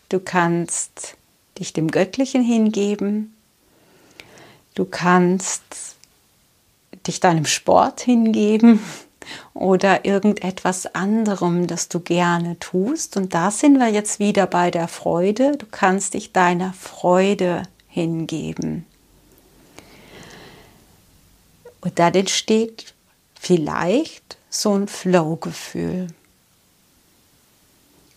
du 0.09 0.19
kannst 0.19 1.15
dich 1.59 1.73
dem 1.73 1.89
Göttlichen 1.89 2.43
hingeben. 2.43 3.33
Du 4.73 4.85
kannst 4.85 5.61
dich 7.05 7.19
deinem 7.19 7.45
Sport 7.45 8.01
hingeben 8.01 8.79
oder 9.53 10.05
irgendetwas 10.05 10.95
anderem, 10.95 11.67
das 11.67 11.89
du 11.89 11.99
gerne 11.99 12.57
tust. 12.59 13.17
Und 13.17 13.33
da 13.33 13.51
sind 13.51 13.77
wir 13.77 13.89
jetzt 13.89 14.19
wieder 14.19 14.47
bei 14.47 14.71
der 14.71 14.87
Freude. 14.87 15.57
Du 15.57 15.65
kannst 15.69 16.13
dich 16.13 16.31
deiner 16.31 16.73
Freude 16.73 17.63
hingeben. 17.87 18.85
Und 21.81 21.99
dann 21.99 22.13
entsteht 22.13 22.93
vielleicht 23.39 24.37
so 24.49 24.73
ein 24.73 24.87
Flow-Gefühl. 24.87 26.07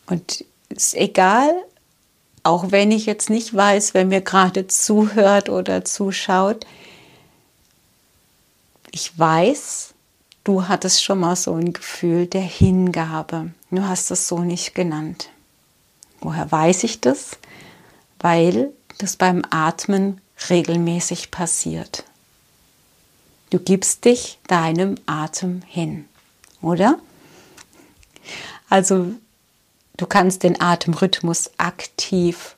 Und 0.06 0.44
ist 0.68 0.94
egal, 0.94 1.52
auch 2.42 2.70
wenn 2.70 2.92
ich 2.92 3.06
jetzt 3.06 3.30
nicht 3.30 3.54
weiß, 3.54 3.94
wer 3.94 4.04
mir 4.04 4.20
gerade 4.20 4.66
zuhört 4.66 5.48
oder 5.48 5.84
zuschaut, 5.84 6.66
ich 8.90 9.18
weiß, 9.18 9.94
du 10.44 10.68
hattest 10.68 11.02
schon 11.02 11.20
mal 11.20 11.36
so 11.36 11.54
ein 11.54 11.72
Gefühl 11.72 12.26
der 12.26 12.42
Hingabe. 12.42 13.52
Du 13.70 13.82
hast 13.82 14.10
es 14.10 14.28
so 14.28 14.40
nicht 14.40 14.74
genannt. 14.74 15.30
Woher 16.20 16.50
weiß 16.52 16.84
ich 16.84 17.00
das? 17.00 17.38
Weil 18.20 18.72
das 18.98 19.16
beim 19.16 19.42
Atmen 19.50 20.20
regelmäßig 20.48 21.30
passiert. 21.30 22.04
Du 23.54 23.60
gibst 23.60 24.04
dich 24.04 24.40
deinem 24.48 24.96
Atem 25.06 25.62
hin, 25.68 26.08
oder? 26.60 26.98
Also 28.68 29.12
du 29.96 30.06
kannst 30.06 30.42
den 30.42 30.60
Atemrhythmus 30.60 31.52
aktiv 31.56 32.56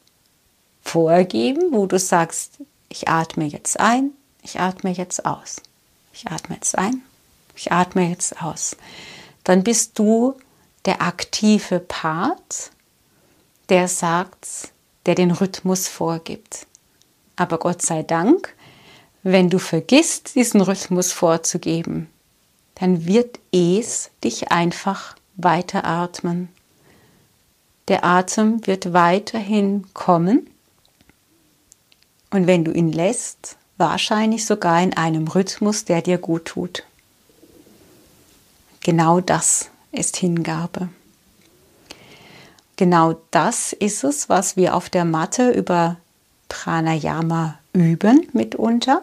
vorgeben, 0.82 1.64
wo 1.72 1.84
du 1.84 1.98
sagst, 1.98 2.52
ich 2.88 3.08
atme 3.08 3.44
jetzt 3.44 3.78
ein, 3.78 4.12
ich 4.42 4.58
atme 4.58 4.90
jetzt 4.90 5.26
aus. 5.26 5.60
Ich 6.14 6.28
atme 6.28 6.54
jetzt 6.54 6.78
ein, 6.78 7.02
ich 7.54 7.70
atme 7.70 8.08
jetzt 8.08 8.40
aus. 8.40 8.74
Dann 9.44 9.64
bist 9.64 9.98
du 9.98 10.34
der 10.86 11.02
aktive 11.02 11.78
Part, 11.78 12.70
der 13.68 13.88
sagt, 13.88 14.72
der 15.04 15.14
den 15.14 15.30
Rhythmus 15.30 15.88
vorgibt. 15.88 16.66
Aber 17.36 17.58
Gott 17.58 17.82
sei 17.82 18.02
Dank 18.02 18.55
wenn 19.28 19.50
du 19.50 19.58
vergisst, 19.58 20.36
diesen 20.36 20.60
Rhythmus 20.60 21.10
vorzugeben, 21.10 22.08
dann 22.76 23.06
wird 23.06 23.40
es 23.50 24.10
dich 24.22 24.52
einfach 24.52 25.16
weiteratmen. 25.34 26.48
Der 27.88 28.04
Atem 28.04 28.64
wird 28.68 28.92
weiterhin 28.92 29.92
kommen 29.94 30.48
und 32.30 32.46
wenn 32.46 32.64
du 32.64 32.70
ihn 32.70 32.92
lässt, 32.92 33.56
wahrscheinlich 33.78 34.46
sogar 34.46 34.80
in 34.80 34.96
einem 34.96 35.26
Rhythmus, 35.26 35.84
der 35.84 36.02
dir 36.02 36.18
gut 36.18 36.44
tut. 36.44 36.84
Genau 38.84 39.20
das 39.20 39.70
ist 39.90 40.18
Hingabe. 40.18 40.88
Genau 42.76 43.20
das 43.32 43.72
ist 43.72 44.04
es, 44.04 44.28
was 44.28 44.56
wir 44.56 44.76
auf 44.76 44.88
der 44.88 45.04
Matte 45.04 45.50
über 45.50 45.96
Pranayama 46.48 47.58
üben 47.72 48.28
mitunter 48.32 49.02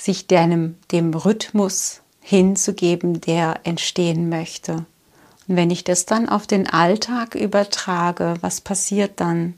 sich 0.00 0.26
deinem, 0.26 0.76
dem 0.92 1.12
Rhythmus 1.12 2.00
hinzugeben, 2.20 3.20
der 3.20 3.60
entstehen 3.64 4.28
möchte. 4.28 4.86
Und 5.46 5.56
wenn 5.56 5.70
ich 5.70 5.84
das 5.84 6.06
dann 6.06 6.28
auf 6.28 6.46
den 6.46 6.68
Alltag 6.68 7.34
übertrage, 7.34 8.34
was 8.40 8.60
passiert 8.60 9.20
dann? 9.20 9.54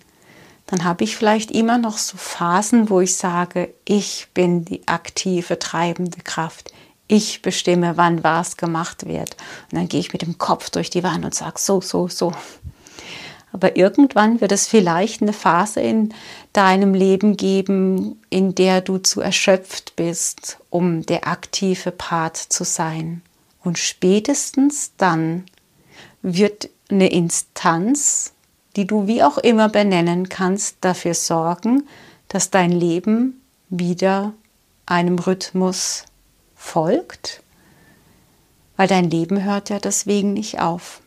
Dann 0.66 0.84
habe 0.84 1.04
ich 1.04 1.16
vielleicht 1.16 1.50
immer 1.50 1.78
noch 1.78 1.98
so 1.98 2.16
Phasen, 2.16 2.88
wo 2.88 3.00
ich 3.00 3.16
sage, 3.16 3.72
ich 3.84 4.28
bin 4.32 4.64
die 4.64 4.88
aktive, 4.88 5.58
treibende 5.58 6.22
Kraft. 6.22 6.72
Ich 7.08 7.42
bestimme, 7.42 7.96
wann 7.96 8.24
was 8.24 8.56
gemacht 8.56 9.06
wird. 9.06 9.36
Und 9.70 9.78
dann 9.78 9.88
gehe 9.88 10.00
ich 10.00 10.12
mit 10.12 10.22
dem 10.22 10.38
Kopf 10.38 10.70
durch 10.70 10.88
die 10.88 11.02
Wand 11.02 11.24
und 11.24 11.34
sage, 11.34 11.58
so, 11.58 11.80
so, 11.80 12.08
so. 12.08 12.32
Aber 13.52 13.76
irgendwann 13.76 14.40
wird 14.40 14.50
es 14.50 14.66
vielleicht 14.66 15.20
eine 15.20 15.34
Phase 15.34 15.80
in 15.80 16.14
deinem 16.52 16.94
Leben 16.94 17.36
geben, 17.36 18.20
in 18.30 18.54
der 18.54 18.80
du 18.80 18.98
zu 18.98 19.20
erschöpft 19.20 19.94
bist, 19.94 20.58
um 20.70 21.04
der 21.04 21.28
aktive 21.28 21.90
Part 21.90 22.36
zu 22.36 22.64
sein. 22.64 23.20
Und 23.62 23.78
spätestens 23.78 24.92
dann 24.96 25.44
wird 26.22 26.70
eine 26.90 27.10
Instanz, 27.12 28.32
die 28.76 28.86
du 28.86 29.06
wie 29.06 29.22
auch 29.22 29.38
immer 29.38 29.68
benennen 29.68 30.28
kannst, 30.28 30.78
dafür 30.80 31.14
sorgen, 31.14 31.86
dass 32.28 32.50
dein 32.50 32.72
Leben 32.72 33.42
wieder 33.68 34.32
einem 34.86 35.18
Rhythmus 35.18 36.04
folgt, 36.54 37.42
weil 38.76 38.88
dein 38.88 39.10
Leben 39.10 39.44
hört 39.44 39.68
ja 39.68 39.78
deswegen 39.78 40.32
nicht 40.32 40.60
auf. 40.60 41.01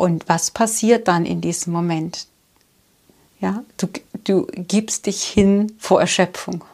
Und 0.00 0.30
was 0.30 0.50
passiert 0.50 1.08
dann 1.08 1.26
in 1.26 1.42
diesem 1.42 1.74
Moment? 1.74 2.26
Ja, 3.38 3.64
du, 3.76 3.86
du 4.24 4.46
gibst 4.46 5.04
dich 5.04 5.22
hin 5.22 5.76
vor 5.78 6.00
Erschöpfung. 6.00 6.64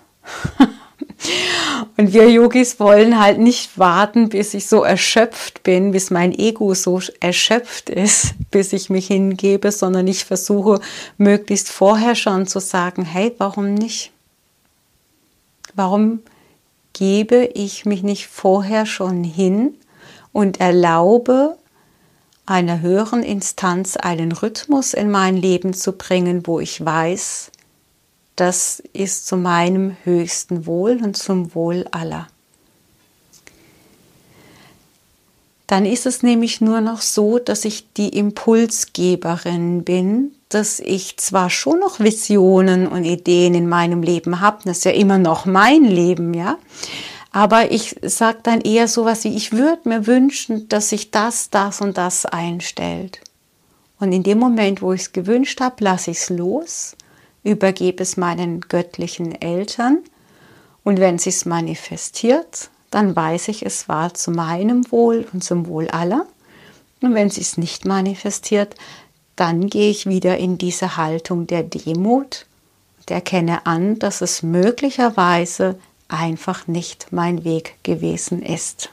Und 1.97 2.13
wir 2.13 2.31
Yogis 2.31 2.79
wollen 2.79 3.19
halt 3.19 3.41
nicht 3.41 3.81
warten, 3.81 4.29
bis 4.29 4.55
ich 4.55 4.69
so 4.69 4.85
erschöpft 4.85 5.65
bin, 5.65 5.91
bis 5.91 6.13
mein 6.13 6.31
Ego 6.33 6.73
so 6.75 7.01
erschöpft 7.19 7.91
ist, 7.91 8.35
bis 8.53 8.73
ich 8.73 8.91
mich 8.91 9.09
hingebe, 9.09 9.73
sondern 9.73 10.07
ich 10.07 10.25
versuche 10.25 10.81
möglichst 11.19 11.69
vorher 11.69 12.15
schon 12.15 12.47
zu 12.47 12.61
sagen, 12.61 13.05
hey, 13.05 13.35
warum 13.39 13.75
nicht? 13.75 14.13
Warum 15.75 16.21
gebe 16.93 17.51
ich 17.55 17.87
mich 17.87 18.05
nicht 18.05 18.29
vorher 18.29 18.87
schon 18.87 19.25
hin 19.25 19.75
und 20.33 20.61
erlaube 20.61 21.57
einer 22.47 22.81
höheren 22.81 23.23
Instanz 23.23 23.97
einen 23.97 24.33
Rhythmus 24.33 24.95
in 24.95 25.11
mein 25.11 25.37
Leben 25.37 25.75
zu 25.75 25.93
bringen, 25.93 26.47
wo 26.47 26.61
ich 26.61 26.85
weiß, 26.85 27.51
das 28.37 28.83
ist 28.93 29.27
zu 29.27 29.37
meinem 29.37 29.97
höchsten 30.05 30.67
Wohl 30.67 31.01
und 31.03 31.17
zum 31.17 31.55
Wohl 31.55 31.87
aller. 31.91 32.29
Dann 35.67 35.85
ist 35.85 36.07
es 36.07 36.23
nämlich 36.23 36.61
nur 36.61 36.81
noch 36.81 37.01
so, 37.01 37.41
dass 37.41 37.65
ich 37.65 37.93
die 37.95 38.11
Impulsgeberin 38.11 39.83
bin, 39.83 40.31
dass 40.49 40.79
ich 40.79 41.17
zwar 41.17 41.51
schon 41.51 41.81
noch 41.81 41.99
Visionen 41.99 42.87
und 42.87 43.05
Ideen 43.05 43.55
in 43.55 43.69
meinem 43.69 44.03
Leben 44.03 44.41
habe, 44.41 44.59
das 44.65 44.79
ist 44.79 44.85
ja 44.85 44.93
immer 44.93 45.19
noch 45.19 45.45
mein 45.45 45.83
Leben, 45.83 46.35
ja, 46.35 46.57
aber 47.37 47.71
ich 47.71 47.95
sage 48.01 48.39
dann 48.45 48.63
eher 48.63 48.89
so 48.89 49.05
was 49.05 49.25
wie, 49.25 49.37
ich 49.37 49.53
würde 49.53 49.87
mir 49.87 50.07
wünschen, 50.07 50.71
dass 50.71 50.89
sich 50.89 51.11
das, 51.11 51.51
das 51.51 51.83
und 51.83 51.99
das 51.99 52.25
einstellt. 52.25 53.21
Und 54.01 54.13
in 54.13 54.23
dem 54.23 54.39
Moment, 54.39 54.81
wo 54.81 54.95
ich 54.95 55.03
es 55.03 55.13
gewünscht 55.13 55.61
habe, 55.61 55.85
lasse 55.85 56.13
ich 56.13 56.17
es 56.17 56.31
los, 56.31 56.97
übergebe 57.45 58.03
es 58.03 58.17
meinen 58.17 58.63
göttlichen 58.63 59.39
Eltern. 59.39 59.99
Und 60.83 60.99
wenn 60.99 61.17
es 61.17 61.45
manifestiert, 61.45 62.71
dann 62.91 63.15
weiß 63.15 63.49
ich, 63.49 63.67
es 63.67 63.87
war 63.87 64.15
zu 64.15 64.31
meinem 64.31 64.91
Wohl 64.91 65.27
und 65.31 65.45
zum 65.45 65.67
Wohl 65.67 65.89
aller. 65.89 66.25
Und 67.03 67.13
wenn 67.13 67.27
es 67.27 67.35
sich 67.35 67.59
nicht 67.59 67.85
manifestiert, 67.85 68.77
dann 69.37 69.67
gehe 69.69 69.91
ich 69.91 70.07
wieder 70.07 70.39
in 70.39 70.57
diese 70.57 70.97
Haltung 70.97 71.47
der 71.47 71.65
Demut 71.65 72.47
und 72.99 73.11
erkenne 73.11 73.67
an, 73.67 73.99
dass 73.99 74.23
es 74.23 74.43
möglicherweise 74.43 75.79
einfach 76.09 76.67
nicht 76.67 77.09
mein 77.11 77.45
Weg 77.45 77.77
gewesen 77.83 78.43
ist. 78.43 78.91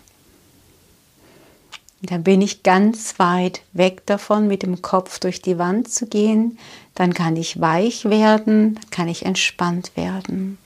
Dann 2.01 2.23
bin 2.23 2.41
ich 2.41 2.63
ganz 2.63 3.17
weit 3.17 3.61
weg 3.71 4.05
davon, 4.05 4.47
mit 4.47 4.63
dem 4.63 4.81
Kopf 4.81 5.19
durch 5.19 5.41
die 5.41 5.57
Wand 5.57 5.89
zu 5.89 6.05
gehen. 6.05 6.57
Dann 6.95 7.13
kann 7.13 7.37
ich 7.37 7.61
weich 7.61 8.05
werden, 8.05 8.77
kann 8.91 9.07
ich 9.07 9.25
entspannt 9.25 9.95
werden. 9.95 10.57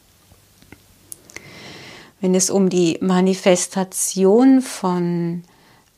Wenn 2.20 2.34
es 2.34 2.50
um 2.50 2.70
die 2.70 2.98
Manifestation 3.02 4.64
von 4.64 5.44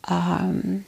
ähm, 0.10 0.84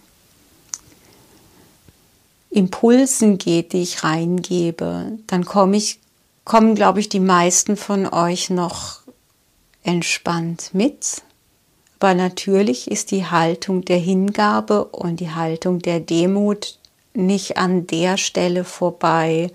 Impulsen 2.49 3.37
geht, 3.37 3.71
die 3.71 3.83
ich 3.83 4.03
reingebe, 4.03 5.17
dann 5.27 5.45
komme 5.45 5.77
ich, 5.77 5.99
kommen, 6.43 6.75
glaube 6.75 6.99
ich, 6.99 7.07
die 7.07 7.21
meisten 7.21 7.77
von 7.77 8.05
euch 8.05 8.49
noch 8.49 9.00
entspannt 9.83 10.71
mit. 10.73 11.21
Aber 11.99 12.15
natürlich 12.15 12.89
ist 12.89 13.11
die 13.11 13.25
Haltung 13.25 13.85
der 13.85 13.99
Hingabe 13.99 14.85
und 14.85 15.19
die 15.19 15.31
Haltung 15.31 15.79
der 15.79 15.99
Demut 15.99 16.79
nicht 17.13 17.57
an 17.57 17.87
der 17.87 18.17
Stelle 18.17 18.63
vorbei, 18.63 19.51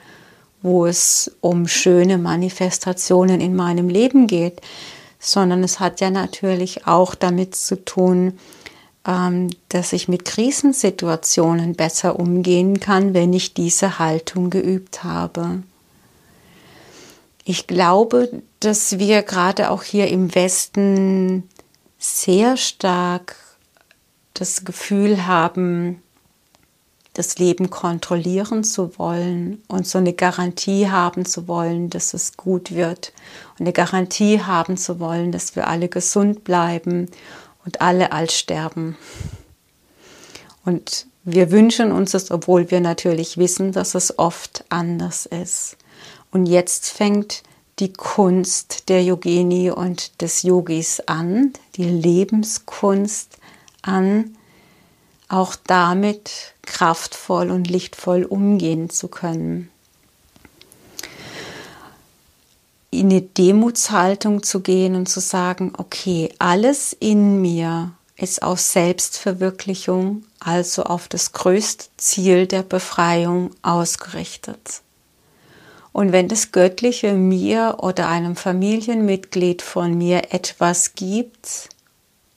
wo 0.63 0.87
es 0.87 1.37
um 1.41 1.67
schöne 1.67 2.19
Manifestationen 2.19 3.41
in 3.41 3.57
meinem 3.57 3.89
Leben 3.89 4.27
geht, 4.27 4.61
sondern 5.19 5.65
es 5.65 5.81
hat 5.81 6.01
ja 6.01 6.11
natürlich 6.11 6.87
auch 6.87 7.15
damit 7.15 7.55
zu 7.57 7.85
tun, 7.85 8.39
ähm, 9.07 9.51
dass 9.69 9.93
ich 9.93 10.09
mit 10.09 10.25
Krisensituationen 10.25 11.75
besser 11.75 12.19
umgehen 12.19 12.81
kann, 12.81 13.15
wenn 13.15 13.33
ich 13.33 13.55
diese 13.55 13.99
Haltung 13.99 14.51
geübt 14.51 15.05
habe. 15.05 15.63
Ich 17.49 17.69
glaube, 17.69 18.43
dass 18.59 18.99
wir 18.99 19.23
gerade 19.23 19.71
auch 19.71 19.85
hier 19.85 20.09
im 20.09 20.35
Westen 20.35 21.49
sehr 21.97 22.57
stark 22.57 23.37
das 24.35 24.65
Gefühl 24.65 25.29
haben, 25.29 26.03
das 27.15 27.39
Leben 27.39 27.71
kontrollieren 27.71 28.65
zu 28.65 28.99
wollen 28.99 29.63
und 29.69 29.87
so 29.87 29.99
eine 29.99 30.13
Garantie 30.13 30.91
haben 30.91 31.25
zu 31.25 31.47
wollen, 31.47 31.89
dass 31.89 32.15
es 32.15 32.37
gut 32.37 32.75
wird 32.75 33.13
und 33.53 33.61
eine 33.61 33.73
Garantie 33.73 34.43
haben 34.43 34.77
zu 34.77 34.99
wollen, 34.99 35.31
dass 35.31 35.55
wir 35.55 35.69
alle 35.69 35.89
gesund 35.89 36.43
bleiben 36.43 37.09
und 37.65 37.81
alle 37.81 38.11
alt 38.11 38.33
sterben. 38.33 38.97
Und 40.65 41.07
wir 41.23 41.53
wünschen 41.53 41.93
uns 41.93 42.13
es, 42.13 42.33
obwohl 42.33 42.73
wir 42.73 42.81
natürlich 42.81 43.39
wissen, 43.39 43.71
dass 43.71 43.95
es 43.95 44.19
oft 44.19 44.65
anders 44.69 45.27
ist. 45.27 45.77
Und 46.31 46.47
jetzt 46.47 46.91
fängt 46.91 47.43
die 47.79 47.93
Kunst 47.93 48.89
der 48.89 49.03
Yogini 49.05 49.71
und 49.71 50.21
des 50.23 50.43
Yogis 50.43 51.01
an, 51.01 51.53
die 51.77 51.85
Lebenskunst 51.85 53.37
an, 53.83 54.37
auch 55.29 55.57
damit 55.67 56.55
kraftvoll 56.63 57.51
und 57.51 57.69
lichtvoll 57.69 58.25
umgehen 58.25 58.91
zu 58.91 59.09
können. 59.09 59.71
In 62.91 63.11
eine 63.11 63.21
Demutshaltung 63.21 64.43
zu 64.43 64.61
gehen 64.61 64.95
und 64.95 65.09
zu 65.09 65.21
sagen, 65.21 65.73
okay, 65.77 66.33
alles 66.39 66.97
in 66.99 67.43
mir 67.43 67.93
ist 68.17 68.43
auf 68.43 68.61
Selbstverwirklichung, 68.61 70.25
also 70.41 70.85
auf 70.85 71.09
das 71.09 71.33
größte 71.33 71.87
Ziel 71.99 72.47
der 72.47 72.63
Befreiung 72.63 73.51
ausgerichtet. 73.61 74.81
Und 75.97 76.13
wenn 76.13 76.29
das 76.29 76.53
Göttliche 76.53 77.15
mir 77.15 77.79
oder 77.79 78.09
einem 78.09 78.37
Familienmitglied 78.37 79.63
von 79.63 79.97
mir 79.97 80.35
etwas 80.35 80.95
gibt, 80.95 81.71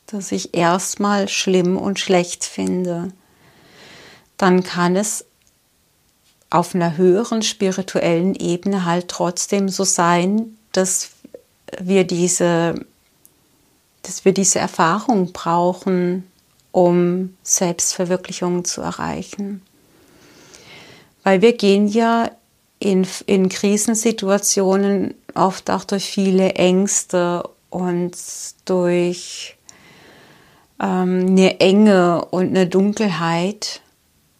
das 0.05 0.31
ich 0.31 0.55
erstmal 0.55 1.27
schlimm 1.27 1.75
und 1.75 1.99
schlecht 1.99 2.45
finde, 2.45 3.11
dann 4.37 4.63
kann 4.63 4.95
es 4.95 5.25
auf 6.49 6.73
einer 6.73 6.95
höheren 6.95 7.41
spirituellen 7.41 8.33
Ebene 8.33 8.85
halt 8.85 9.09
trotzdem 9.09 9.67
so 9.67 9.83
sein, 9.83 10.57
dass 10.71 11.09
wir 11.81 12.05
diese, 12.05 12.85
dass 14.03 14.23
wir 14.23 14.31
diese 14.31 14.59
Erfahrung 14.59 15.33
brauchen, 15.33 16.25
um 16.71 17.35
Selbstverwirklichung 17.43 18.63
zu 18.63 18.79
erreichen. 18.79 19.61
Weil 21.23 21.41
wir 21.41 21.57
gehen 21.57 21.89
ja 21.89 22.31
in, 22.79 23.05
in 23.25 23.49
Krisensituationen 23.49 25.13
oft 25.35 25.69
auch 25.69 25.83
durch 25.83 26.05
viele 26.05 26.53
Ängste 26.53 27.43
und 27.69 28.15
durch 28.65 29.57
ähm, 30.79 31.27
eine 31.27 31.59
Enge 31.59 32.25
und 32.25 32.47
eine 32.47 32.67
Dunkelheit. 32.67 33.81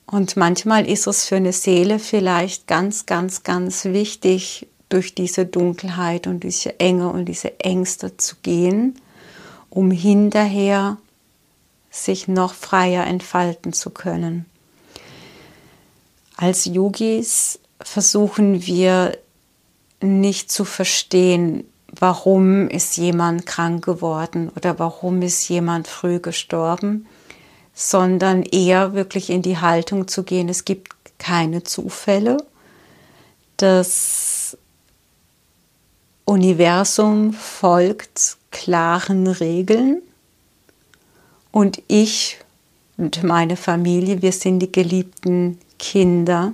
Und 0.06 0.38
manchmal 0.38 0.89
ist 0.89 1.06
es 1.06 1.25
für 1.25 1.36
eine 1.36 1.54
Seele 1.54 1.99
vielleicht 1.99 2.65
ganz, 2.65 3.06
ganz, 3.06 3.43
ganz 3.43 3.86
wichtig, 3.86 4.67
durch 4.88 5.13
diese 5.13 5.45
Dunkelheit 5.45 6.25
und 6.25 6.43
diese 6.43 6.80
Enge 6.80 7.10
und 7.10 7.25
diese 7.25 7.60
Ängste 7.60 8.17
zu 8.17 8.38
gehen, 8.41 8.99
um 9.69 9.91
hinterher 9.91 10.97
sich 11.91 12.28
noch 12.28 12.56
freier 12.56 13.06
entfalten 13.06 13.71
zu 13.71 13.91
können. 13.91 14.47
Als 16.38 16.65
Yogis 16.65 17.60
versuchen 17.82 18.65
wir 18.65 19.18
nicht 20.02 20.52
zu 20.52 20.65
verstehen, 20.65 21.63
warum 21.92 22.70
ist 22.70 22.98
jemand 22.98 23.46
krank 23.46 23.84
geworden 23.84 24.52
oder 24.56 24.80
warum 24.80 25.22
ist 25.22 25.48
jemand 25.50 25.88
früh 25.88 26.20
gestorben, 26.20 27.08
sondern 27.74 28.44
eher 28.44 28.94
wirklich 28.94 29.30
in 29.30 29.42
die 29.42 29.58
Haltung 29.58 30.08
zu 30.08 30.24
gehen, 30.24 30.50
es 30.50 30.65
gibt 30.65 30.94
keine 31.18 31.63
Zufälle. 31.63 32.38
Das 33.58 34.58
Universum 36.26 37.34
folgt 37.34 38.38
klaren 38.52 39.28
Regeln 39.28 40.02
und 41.52 41.82
ich 41.88 42.38
und 42.98 43.24
meine 43.24 43.56
Familie, 43.56 44.22
wir 44.22 44.34
sind 44.34 44.60
die 44.60 44.72
geliebten 44.72 45.58
Kinder 45.78 46.54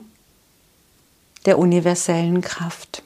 der 1.46 1.60
universellen 1.60 2.42
Kraft. 2.42 3.04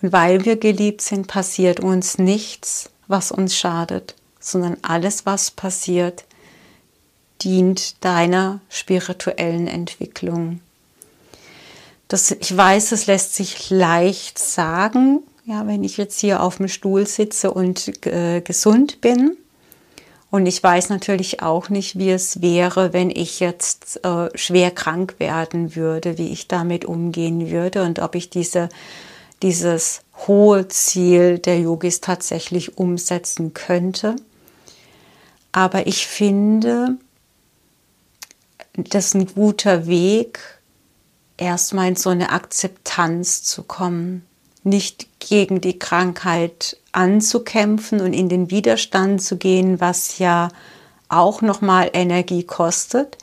Und 0.00 0.12
weil 0.12 0.44
wir 0.44 0.56
geliebt 0.56 1.00
sind, 1.00 1.26
passiert 1.26 1.80
uns 1.80 2.18
nichts, 2.18 2.90
was 3.08 3.32
uns 3.32 3.56
schadet, 3.56 4.14
sondern 4.38 4.76
alles, 4.82 5.26
was 5.26 5.50
passiert, 5.50 6.24
dient 7.42 8.04
deiner 8.04 8.60
spirituellen 8.68 9.66
Entwicklung. 9.66 10.60
Das, 12.08 12.30
ich 12.30 12.56
weiß, 12.56 12.92
es 12.92 13.06
lässt 13.06 13.34
sich 13.34 13.70
leicht 13.70 14.38
sagen, 14.38 15.20
ja, 15.44 15.66
wenn 15.66 15.84
ich 15.84 15.96
jetzt 15.96 16.20
hier 16.20 16.42
auf 16.42 16.56
dem 16.58 16.68
Stuhl 16.68 17.06
sitze 17.06 17.50
und 17.52 18.06
äh, 18.06 18.40
gesund 18.40 19.00
bin. 19.00 19.36
Und 20.30 20.46
ich 20.46 20.62
weiß 20.62 20.90
natürlich 20.90 21.42
auch 21.42 21.70
nicht, 21.70 21.98
wie 21.98 22.10
es 22.10 22.42
wäre, 22.42 22.92
wenn 22.92 23.10
ich 23.10 23.40
jetzt 23.40 24.04
äh, 24.04 24.28
schwer 24.36 24.70
krank 24.70 25.14
werden 25.18 25.74
würde, 25.74 26.18
wie 26.18 26.28
ich 26.28 26.48
damit 26.48 26.84
umgehen 26.84 27.50
würde 27.50 27.82
und 27.82 27.98
ob 27.98 28.14
ich 28.14 28.28
diese, 28.28 28.68
dieses 29.42 30.02
hohe 30.26 30.68
Ziel 30.68 31.38
der 31.38 31.60
Yogis 31.60 32.02
tatsächlich 32.02 32.76
umsetzen 32.76 33.54
könnte. 33.54 34.16
Aber 35.52 35.86
ich 35.86 36.06
finde, 36.06 36.98
das 38.74 39.06
ist 39.06 39.14
ein 39.14 39.26
guter 39.26 39.86
Weg, 39.86 40.40
erstmal 41.38 41.88
in 41.88 41.96
so 41.96 42.10
eine 42.10 42.32
Akzeptanz 42.32 43.44
zu 43.44 43.62
kommen, 43.62 44.26
nicht 44.62 45.08
gegen 45.20 45.62
die 45.62 45.78
Krankheit 45.78 46.76
anzukämpfen 46.98 48.00
und 48.00 48.12
in 48.12 48.28
den 48.28 48.50
Widerstand 48.50 49.22
zu 49.22 49.36
gehen, 49.36 49.80
was 49.80 50.18
ja 50.18 50.48
auch 51.08 51.42
nochmal 51.42 51.90
Energie 51.92 52.42
kostet. 52.42 53.16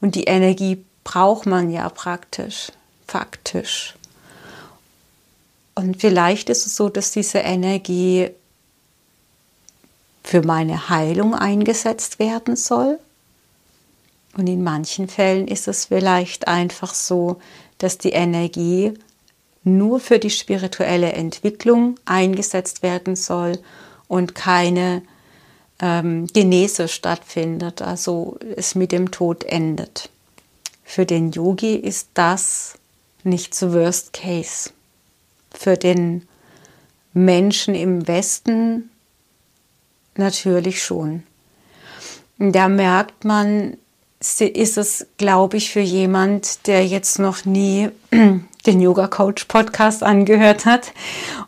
Und 0.00 0.14
die 0.14 0.24
Energie 0.24 0.82
braucht 1.04 1.44
man 1.44 1.70
ja 1.70 1.90
praktisch, 1.90 2.72
faktisch. 3.06 3.94
Und 5.74 6.00
vielleicht 6.00 6.48
ist 6.48 6.64
es 6.66 6.74
so, 6.74 6.88
dass 6.88 7.10
diese 7.10 7.40
Energie 7.40 8.30
für 10.24 10.42
meine 10.42 10.88
Heilung 10.88 11.34
eingesetzt 11.34 12.18
werden 12.18 12.56
soll. 12.56 12.98
Und 14.36 14.46
in 14.46 14.64
manchen 14.64 15.06
Fällen 15.06 15.48
ist 15.48 15.68
es 15.68 15.84
vielleicht 15.86 16.48
einfach 16.48 16.94
so, 16.94 17.40
dass 17.76 17.98
die 17.98 18.12
Energie 18.12 18.94
nur 19.76 20.00
für 20.00 20.18
die 20.18 20.30
spirituelle 20.30 21.12
Entwicklung 21.12 21.98
eingesetzt 22.04 22.82
werden 22.82 23.16
soll 23.16 23.58
und 24.08 24.34
keine 24.34 25.02
ähm, 25.80 26.26
Genese 26.32 26.88
stattfindet, 26.88 27.82
also 27.82 28.38
es 28.56 28.74
mit 28.74 28.92
dem 28.92 29.10
Tod 29.10 29.44
endet. 29.44 30.10
Für 30.84 31.06
den 31.06 31.32
Yogi 31.32 31.74
ist 31.76 32.08
das 32.14 32.74
nicht 33.22 33.54
so 33.54 33.72
Worst 33.72 34.12
Case. 34.12 34.70
Für 35.52 35.76
den 35.76 36.26
Menschen 37.12 37.74
im 37.74 38.08
Westen 38.08 38.90
natürlich 40.16 40.82
schon. 40.82 41.22
Da 42.38 42.68
merkt 42.68 43.24
man, 43.24 43.76
ist 44.20 44.78
es, 44.78 45.06
glaube 45.16 45.56
ich, 45.56 45.70
für 45.70 45.80
jemand, 45.80 46.66
der 46.66 46.86
jetzt 46.86 47.18
noch 47.18 47.44
nie 47.44 47.90
den 48.66 48.80
Yoga 48.80 49.06
Coach 49.06 49.44
Podcast 49.44 50.02
angehört 50.02 50.66
hat 50.66 50.92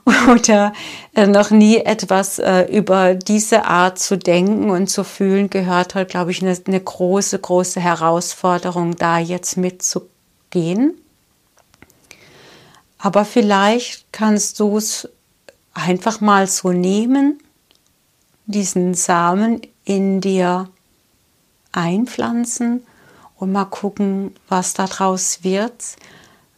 oder 0.30 0.72
äh, 1.14 1.26
noch 1.26 1.50
nie 1.50 1.78
etwas 1.78 2.38
äh, 2.38 2.62
über 2.64 3.14
diese 3.14 3.64
Art 3.64 3.98
zu 3.98 4.16
denken 4.16 4.70
und 4.70 4.88
zu 4.88 5.04
fühlen 5.04 5.50
gehört 5.50 5.94
hat, 5.94 6.08
glaube 6.08 6.30
ich, 6.30 6.42
eine, 6.42 6.56
eine 6.66 6.80
große, 6.80 7.38
große 7.38 7.80
Herausforderung, 7.80 8.96
da 8.96 9.18
jetzt 9.18 9.56
mitzugehen. 9.56 10.94
Aber 12.98 13.24
vielleicht 13.24 14.12
kannst 14.12 14.60
du 14.60 14.76
es 14.76 15.08
einfach 15.72 16.20
mal 16.20 16.46
so 16.46 16.70
nehmen, 16.70 17.38
diesen 18.46 18.94
Samen 18.94 19.62
in 19.84 20.20
dir 20.20 20.68
einpflanzen 21.72 22.84
und 23.36 23.52
mal 23.52 23.64
gucken, 23.64 24.34
was 24.48 24.74
daraus 24.74 25.42
wird, 25.42 25.96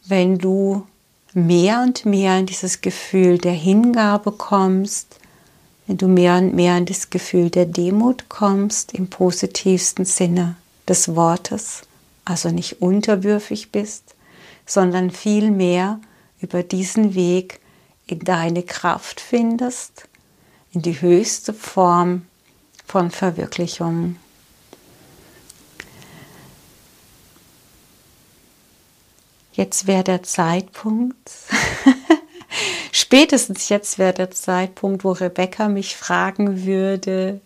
wenn 0.05 0.37
du 0.37 0.85
mehr 1.33 1.81
und 1.81 2.05
mehr 2.05 2.37
in 2.37 2.45
dieses 2.45 2.81
Gefühl 2.81 3.37
der 3.37 3.53
Hingabe 3.53 4.31
kommst, 4.31 5.19
wenn 5.87 5.97
du 5.97 6.07
mehr 6.07 6.37
und 6.37 6.53
mehr 6.53 6.77
in 6.77 6.85
das 6.85 7.09
Gefühl 7.09 7.49
der 7.49 7.65
Demut 7.65 8.29
kommst, 8.29 8.93
im 8.93 9.09
positivsten 9.09 10.05
Sinne 10.05 10.55
des 10.87 11.15
Wortes, 11.15 11.81
also 12.25 12.49
nicht 12.49 12.81
unterwürfig 12.81 13.71
bist, 13.71 14.15
sondern 14.65 15.11
vielmehr 15.11 15.99
über 16.39 16.63
diesen 16.63 17.15
Weg 17.15 17.59
in 18.07 18.19
deine 18.19 18.63
Kraft 18.63 19.19
findest, 19.19 20.07
in 20.71 20.81
die 20.81 21.01
höchste 21.01 21.53
Form 21.53 22.25
von 22.85 23.11
Verwirklichung. 23.11 24.17
Jetzt 29.53 29.87
wäre 29.87 30.03
der 30.03 30.23
Zeitpunkt, 30.23 31.31
spätestens 32.91 33.69
jetzt 33.69 33.97
wäre 33.97 34.13
der 34.13 34.31
Zeitpunkt, 34.31 35.03
wo 35.03 35.11
Rebecca 35.11 35.69
mich 35.69 35.95
fragen 35.95 36.65
würde, 36.65 37.39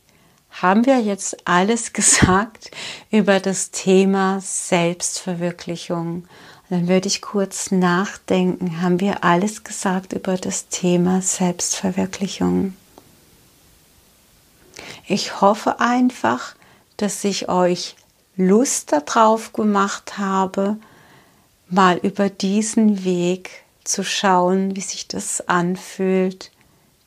haben 0.49 0.85
wir 0.85 0.99
jetzt 0.99 1.37
alles 1.45 1.93
gesagt 1.93 2.71
über 3.11 3.39
das 3.39 3.71
Thema 3.71 4.39
Selbstverwirklichung? 4.41 6.27
dann 6.69 6.87
würde 6.87 7.07
ich 7.07 7.21
kurz 7.21 7.71
nachdenken, 7.71 8.81
haben 8.81 8.99
wir 8.99 9.23
alles 9.23 9.63
gesagt 9.63 10.13
über 10.13 10.35
das 10.35 10.67
Thema 10.67 11.21
Selbstverwirklichung? 11.21 12.75
Ich 15.07 15.39
hoffe 15.39 15.79
einfach, 15.79 16.55
dass 16.97 17.23
ich 17.23 17.47
euch 17.47 17.95
Lust 18.35 18.91
darauf 18.91 19.53
gemacht 19.53 20.17
habe, 20.17 20.77
mal 21.69 21.97
über 21.97 22.29
diesen 22.29 23.03
Weg 23.03 23.63
zu 23.83 24.03
schauen, 24.03 24.75
wie 24.75 24.81
sich 24.81 25.07
das 25.07 25.47
anfühlt, 25.47 26.51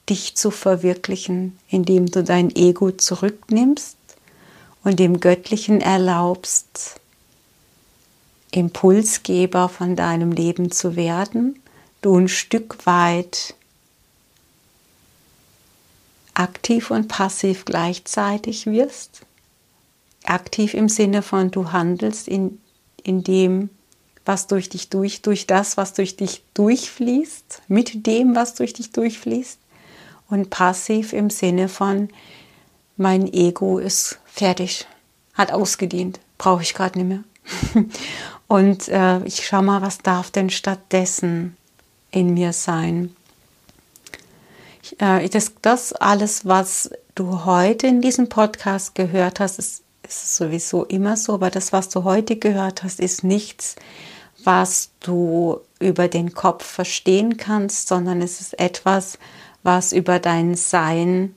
dich 0.09 0.37
zu 0.37 0.51
verwirklichen, 0.51 1.59
indem 1.69 2.07
du 2.07 2.25
dein 2.25 2.55
Ego 2.55 2.91
zurücknimmst 2.91 3.97
und 4.83 4.99
dem 4.99 5.21
Göttlichen 5.21 5.81
erlaubst, 5.81 7.01
Impulsgeber 8.53 9.69
von 9.69 9.95
deinem 9.95 10.33
Leben 10.33 10.73
zu 10.73 10.97
werden, 10.97 11.63
du 12.03 12.17
ein 12.17 12.29
Stück 12.29 12.85
weit 12.85 13.55
aktiv 16.35 16.91
und 16.91 17.07
passiv 17.07 17.65
gleichzeitig 17.65 18.67
wirst. 18.67 19.21
Aktiv 20.25 20.75
im 20.75 20.89
Sinne 20.89 21.23
von 21.23 21.51
du 21.51 21.71
handelst 21.71 22.27
in, 22.27 22.61
in 23.05 23.23
dem, 23.23 23.71
was 24.31 24.47
durch 24.47 24.69
dich 24.69 24.91
durch, 24.91 25.23
durch 25.23 25.49
das, 25.49 25.77
was 25.77 25.93
durch 25.93 26.15
dich 26.15 26.45
durchfließt, 26.55 27.63
mit 27.67 28.07
dem, 28.07 28.37
was 28.37 28.55
durch 28.55 28.73
dich 28.73 28.93
durchfließt. 28.93 29.59
Und 30.29 30.51
passiv 30.51 31.13
im 31.13 31.31
Sinne 31.31 31.69
von 31.69 32.11
mein 32.97 33.27
Ego 33.33 33.81
ist 33.81 34.21
fertig, 34.27 34.87
hat 35.35 35.51
ausgedient, 35.51 36.21
brauche 36.39 36.63
ich 36.63 36.75
gerade 36.75 37.01
nicht 37.01 37.09
mehr. 37.09 37.25
Und 38.47 38.87
äh, 38.87 39.21
ich 39.25 39.45
schaue 39.45 39.63
mal, 39.63 39.83
was 39.83 39.99
darf 39.99 40.31
denn 40.31 40.51
stattdessen 40.51 41.57
in 42.13 42.33
mir 42.33 42.53
sein. 42.53 43.17
Ich, 44.85 45.01
äh, 45.01 45.29
das, 45.29 45.55
das 45.61 45.93
alles, 45.93 46.47
was 46.47 46.91
du 47.17 47.45
heute 47.45 47.89
in 47.89 48.01
diesem 48.01 48.29
Podcast 48.29 48.95
gehört 48.95 49.41
hast, 49.41 49.59
ist, 49.59 49.83
ist 50.05 50.37
sowieso 50.37 50.85
immer 50.85 51.17
so, 51.17 51.35
aber 51.35 51.51
das, 51.51 51.73
was 51.73 51.89
du 51.89 52.05
heute 52.05 52.37
gehört 52.37 52.85
hast, 52.85 53.01
ist 53.01 53.25
nichts, 53.25 53.75
was 54.45 54.91
du 55.01 55.61
über 55.79 56.09
den 56.09 56.35
Kopf 56.35 56.65
verstehen 56.65 57.37
kannst, 57.37 57.89
sondern 57.89 58.23
es 58.23 58.41
ist 58.41 58.59
etwas, 58.59 59.19
was 59.63 59.93
über 59.93 60.19
dein 60.19 60.55
Sein 60.55 61.35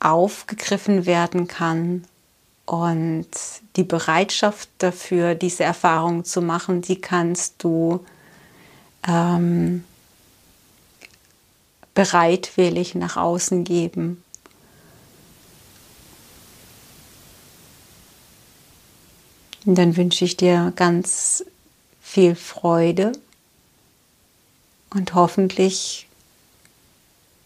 aufgegriffen 0.00 1.06
werden 1.06 1.46
kann 1.46 2.04
und 2.66 3.28
die 3.76 3.84
Bereitschaft 3.84 4.68
dafür, 4.78 5.34
diese 5.34 5.64
Erfahrung 5.64 6.24
zu 6.24 6.40
machen, 6.40 6.82
die 6.82 7.00
kannst 7.00 7.62
du 7.62 8.04
ähm, 9.06 9.84
bereitwillig 11.94 12.94
nach 12.94 13.16
außen 13.16 13.64
geben. 13.64 14.22
Und 19.66 19.76
dann 19.76 19.96
wünsche 19.96 20.24
ich 20.24 20.36
dir 20.36 20.72
ganz 20.76 21.44
viel 22.10 22.34
Freude 22.34 23.12
und 24.90 25.14
hoffentlich 25.14 26.08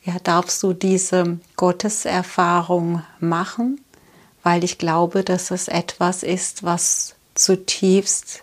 ja, 0.05 0.19
darfst 0.23 0.63
du 0.63 0.73
diese 0.73 1.39
Gotteserfahrung 1.57 3.03
machen 3.21 3.81
weil 4.45 4.63
ich 4.63 4.79
glaube, 4.79 5.25
dass 5.25 5.51
es 5.51 5.67
etwas 5.67 6.23
ist, 6.23 6.63
was 6.63 7.17
zutiefst 7.35 8.43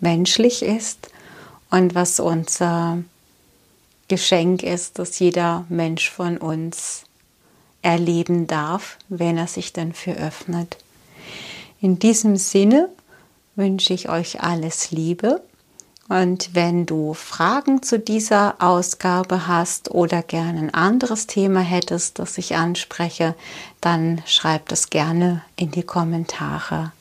menschlich 0.00 0.62
ist 0.62 1.10
und 1.70 1.94
was 1.94 2.20
unser 2.20 3.02
Geschenk 4.08 4.62
ist, 4.62 4.98
das 4.98 5.18
jeder 5.18 5.66
Mensch 5.68 6.08
von 6.08 6.38
uns 6.38 7.02
erleben 7.82 8.46
darf, 8.46 8.96
wenn 9.08 9.36
er 9.36 9.48
sich 9.48 9.72
dafür 9.72 10.14
öffnet. 10.14 10.76
In 11.80 11.98
diesem 11.98 12.36
Sinne 12.36 12.88
wünsche 13.56 13.94
ich 13.94 14.08
euch 14.08 14.42
alles 14.42 14.90
Liebe 14.90 15.42
und 16.08 16.50
wenn 16.54 16.84
du 16.84 17.14
Fragen 17.14 17.82
zu 17.82 17.98
dieser 17.98 18.56
Ausgabe 18.58 19.46
hast 19.46 19.90
oder 19.90 20.22
gerne 20.22 20.58
ein 20.58 20.74
anderes 20.74 21.26
Thema 21.26 21.60
hättest, 21.60 22.18
das 22.18 22.36
ich 22.36 22.56
anspreche, 22.56 23.34
dann 23.80 24.22
schreib 24.26 24.68
das 24.68 24.90
gerne 24.90 25.42
in 25.56 25.70
die 25.70 25.82
Kommentare. 25.82 26.92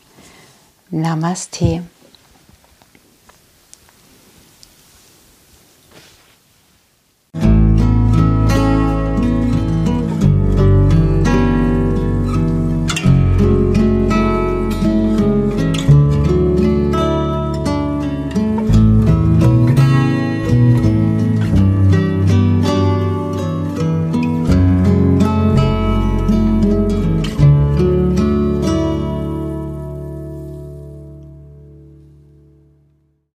Namaste. 0.90 1.84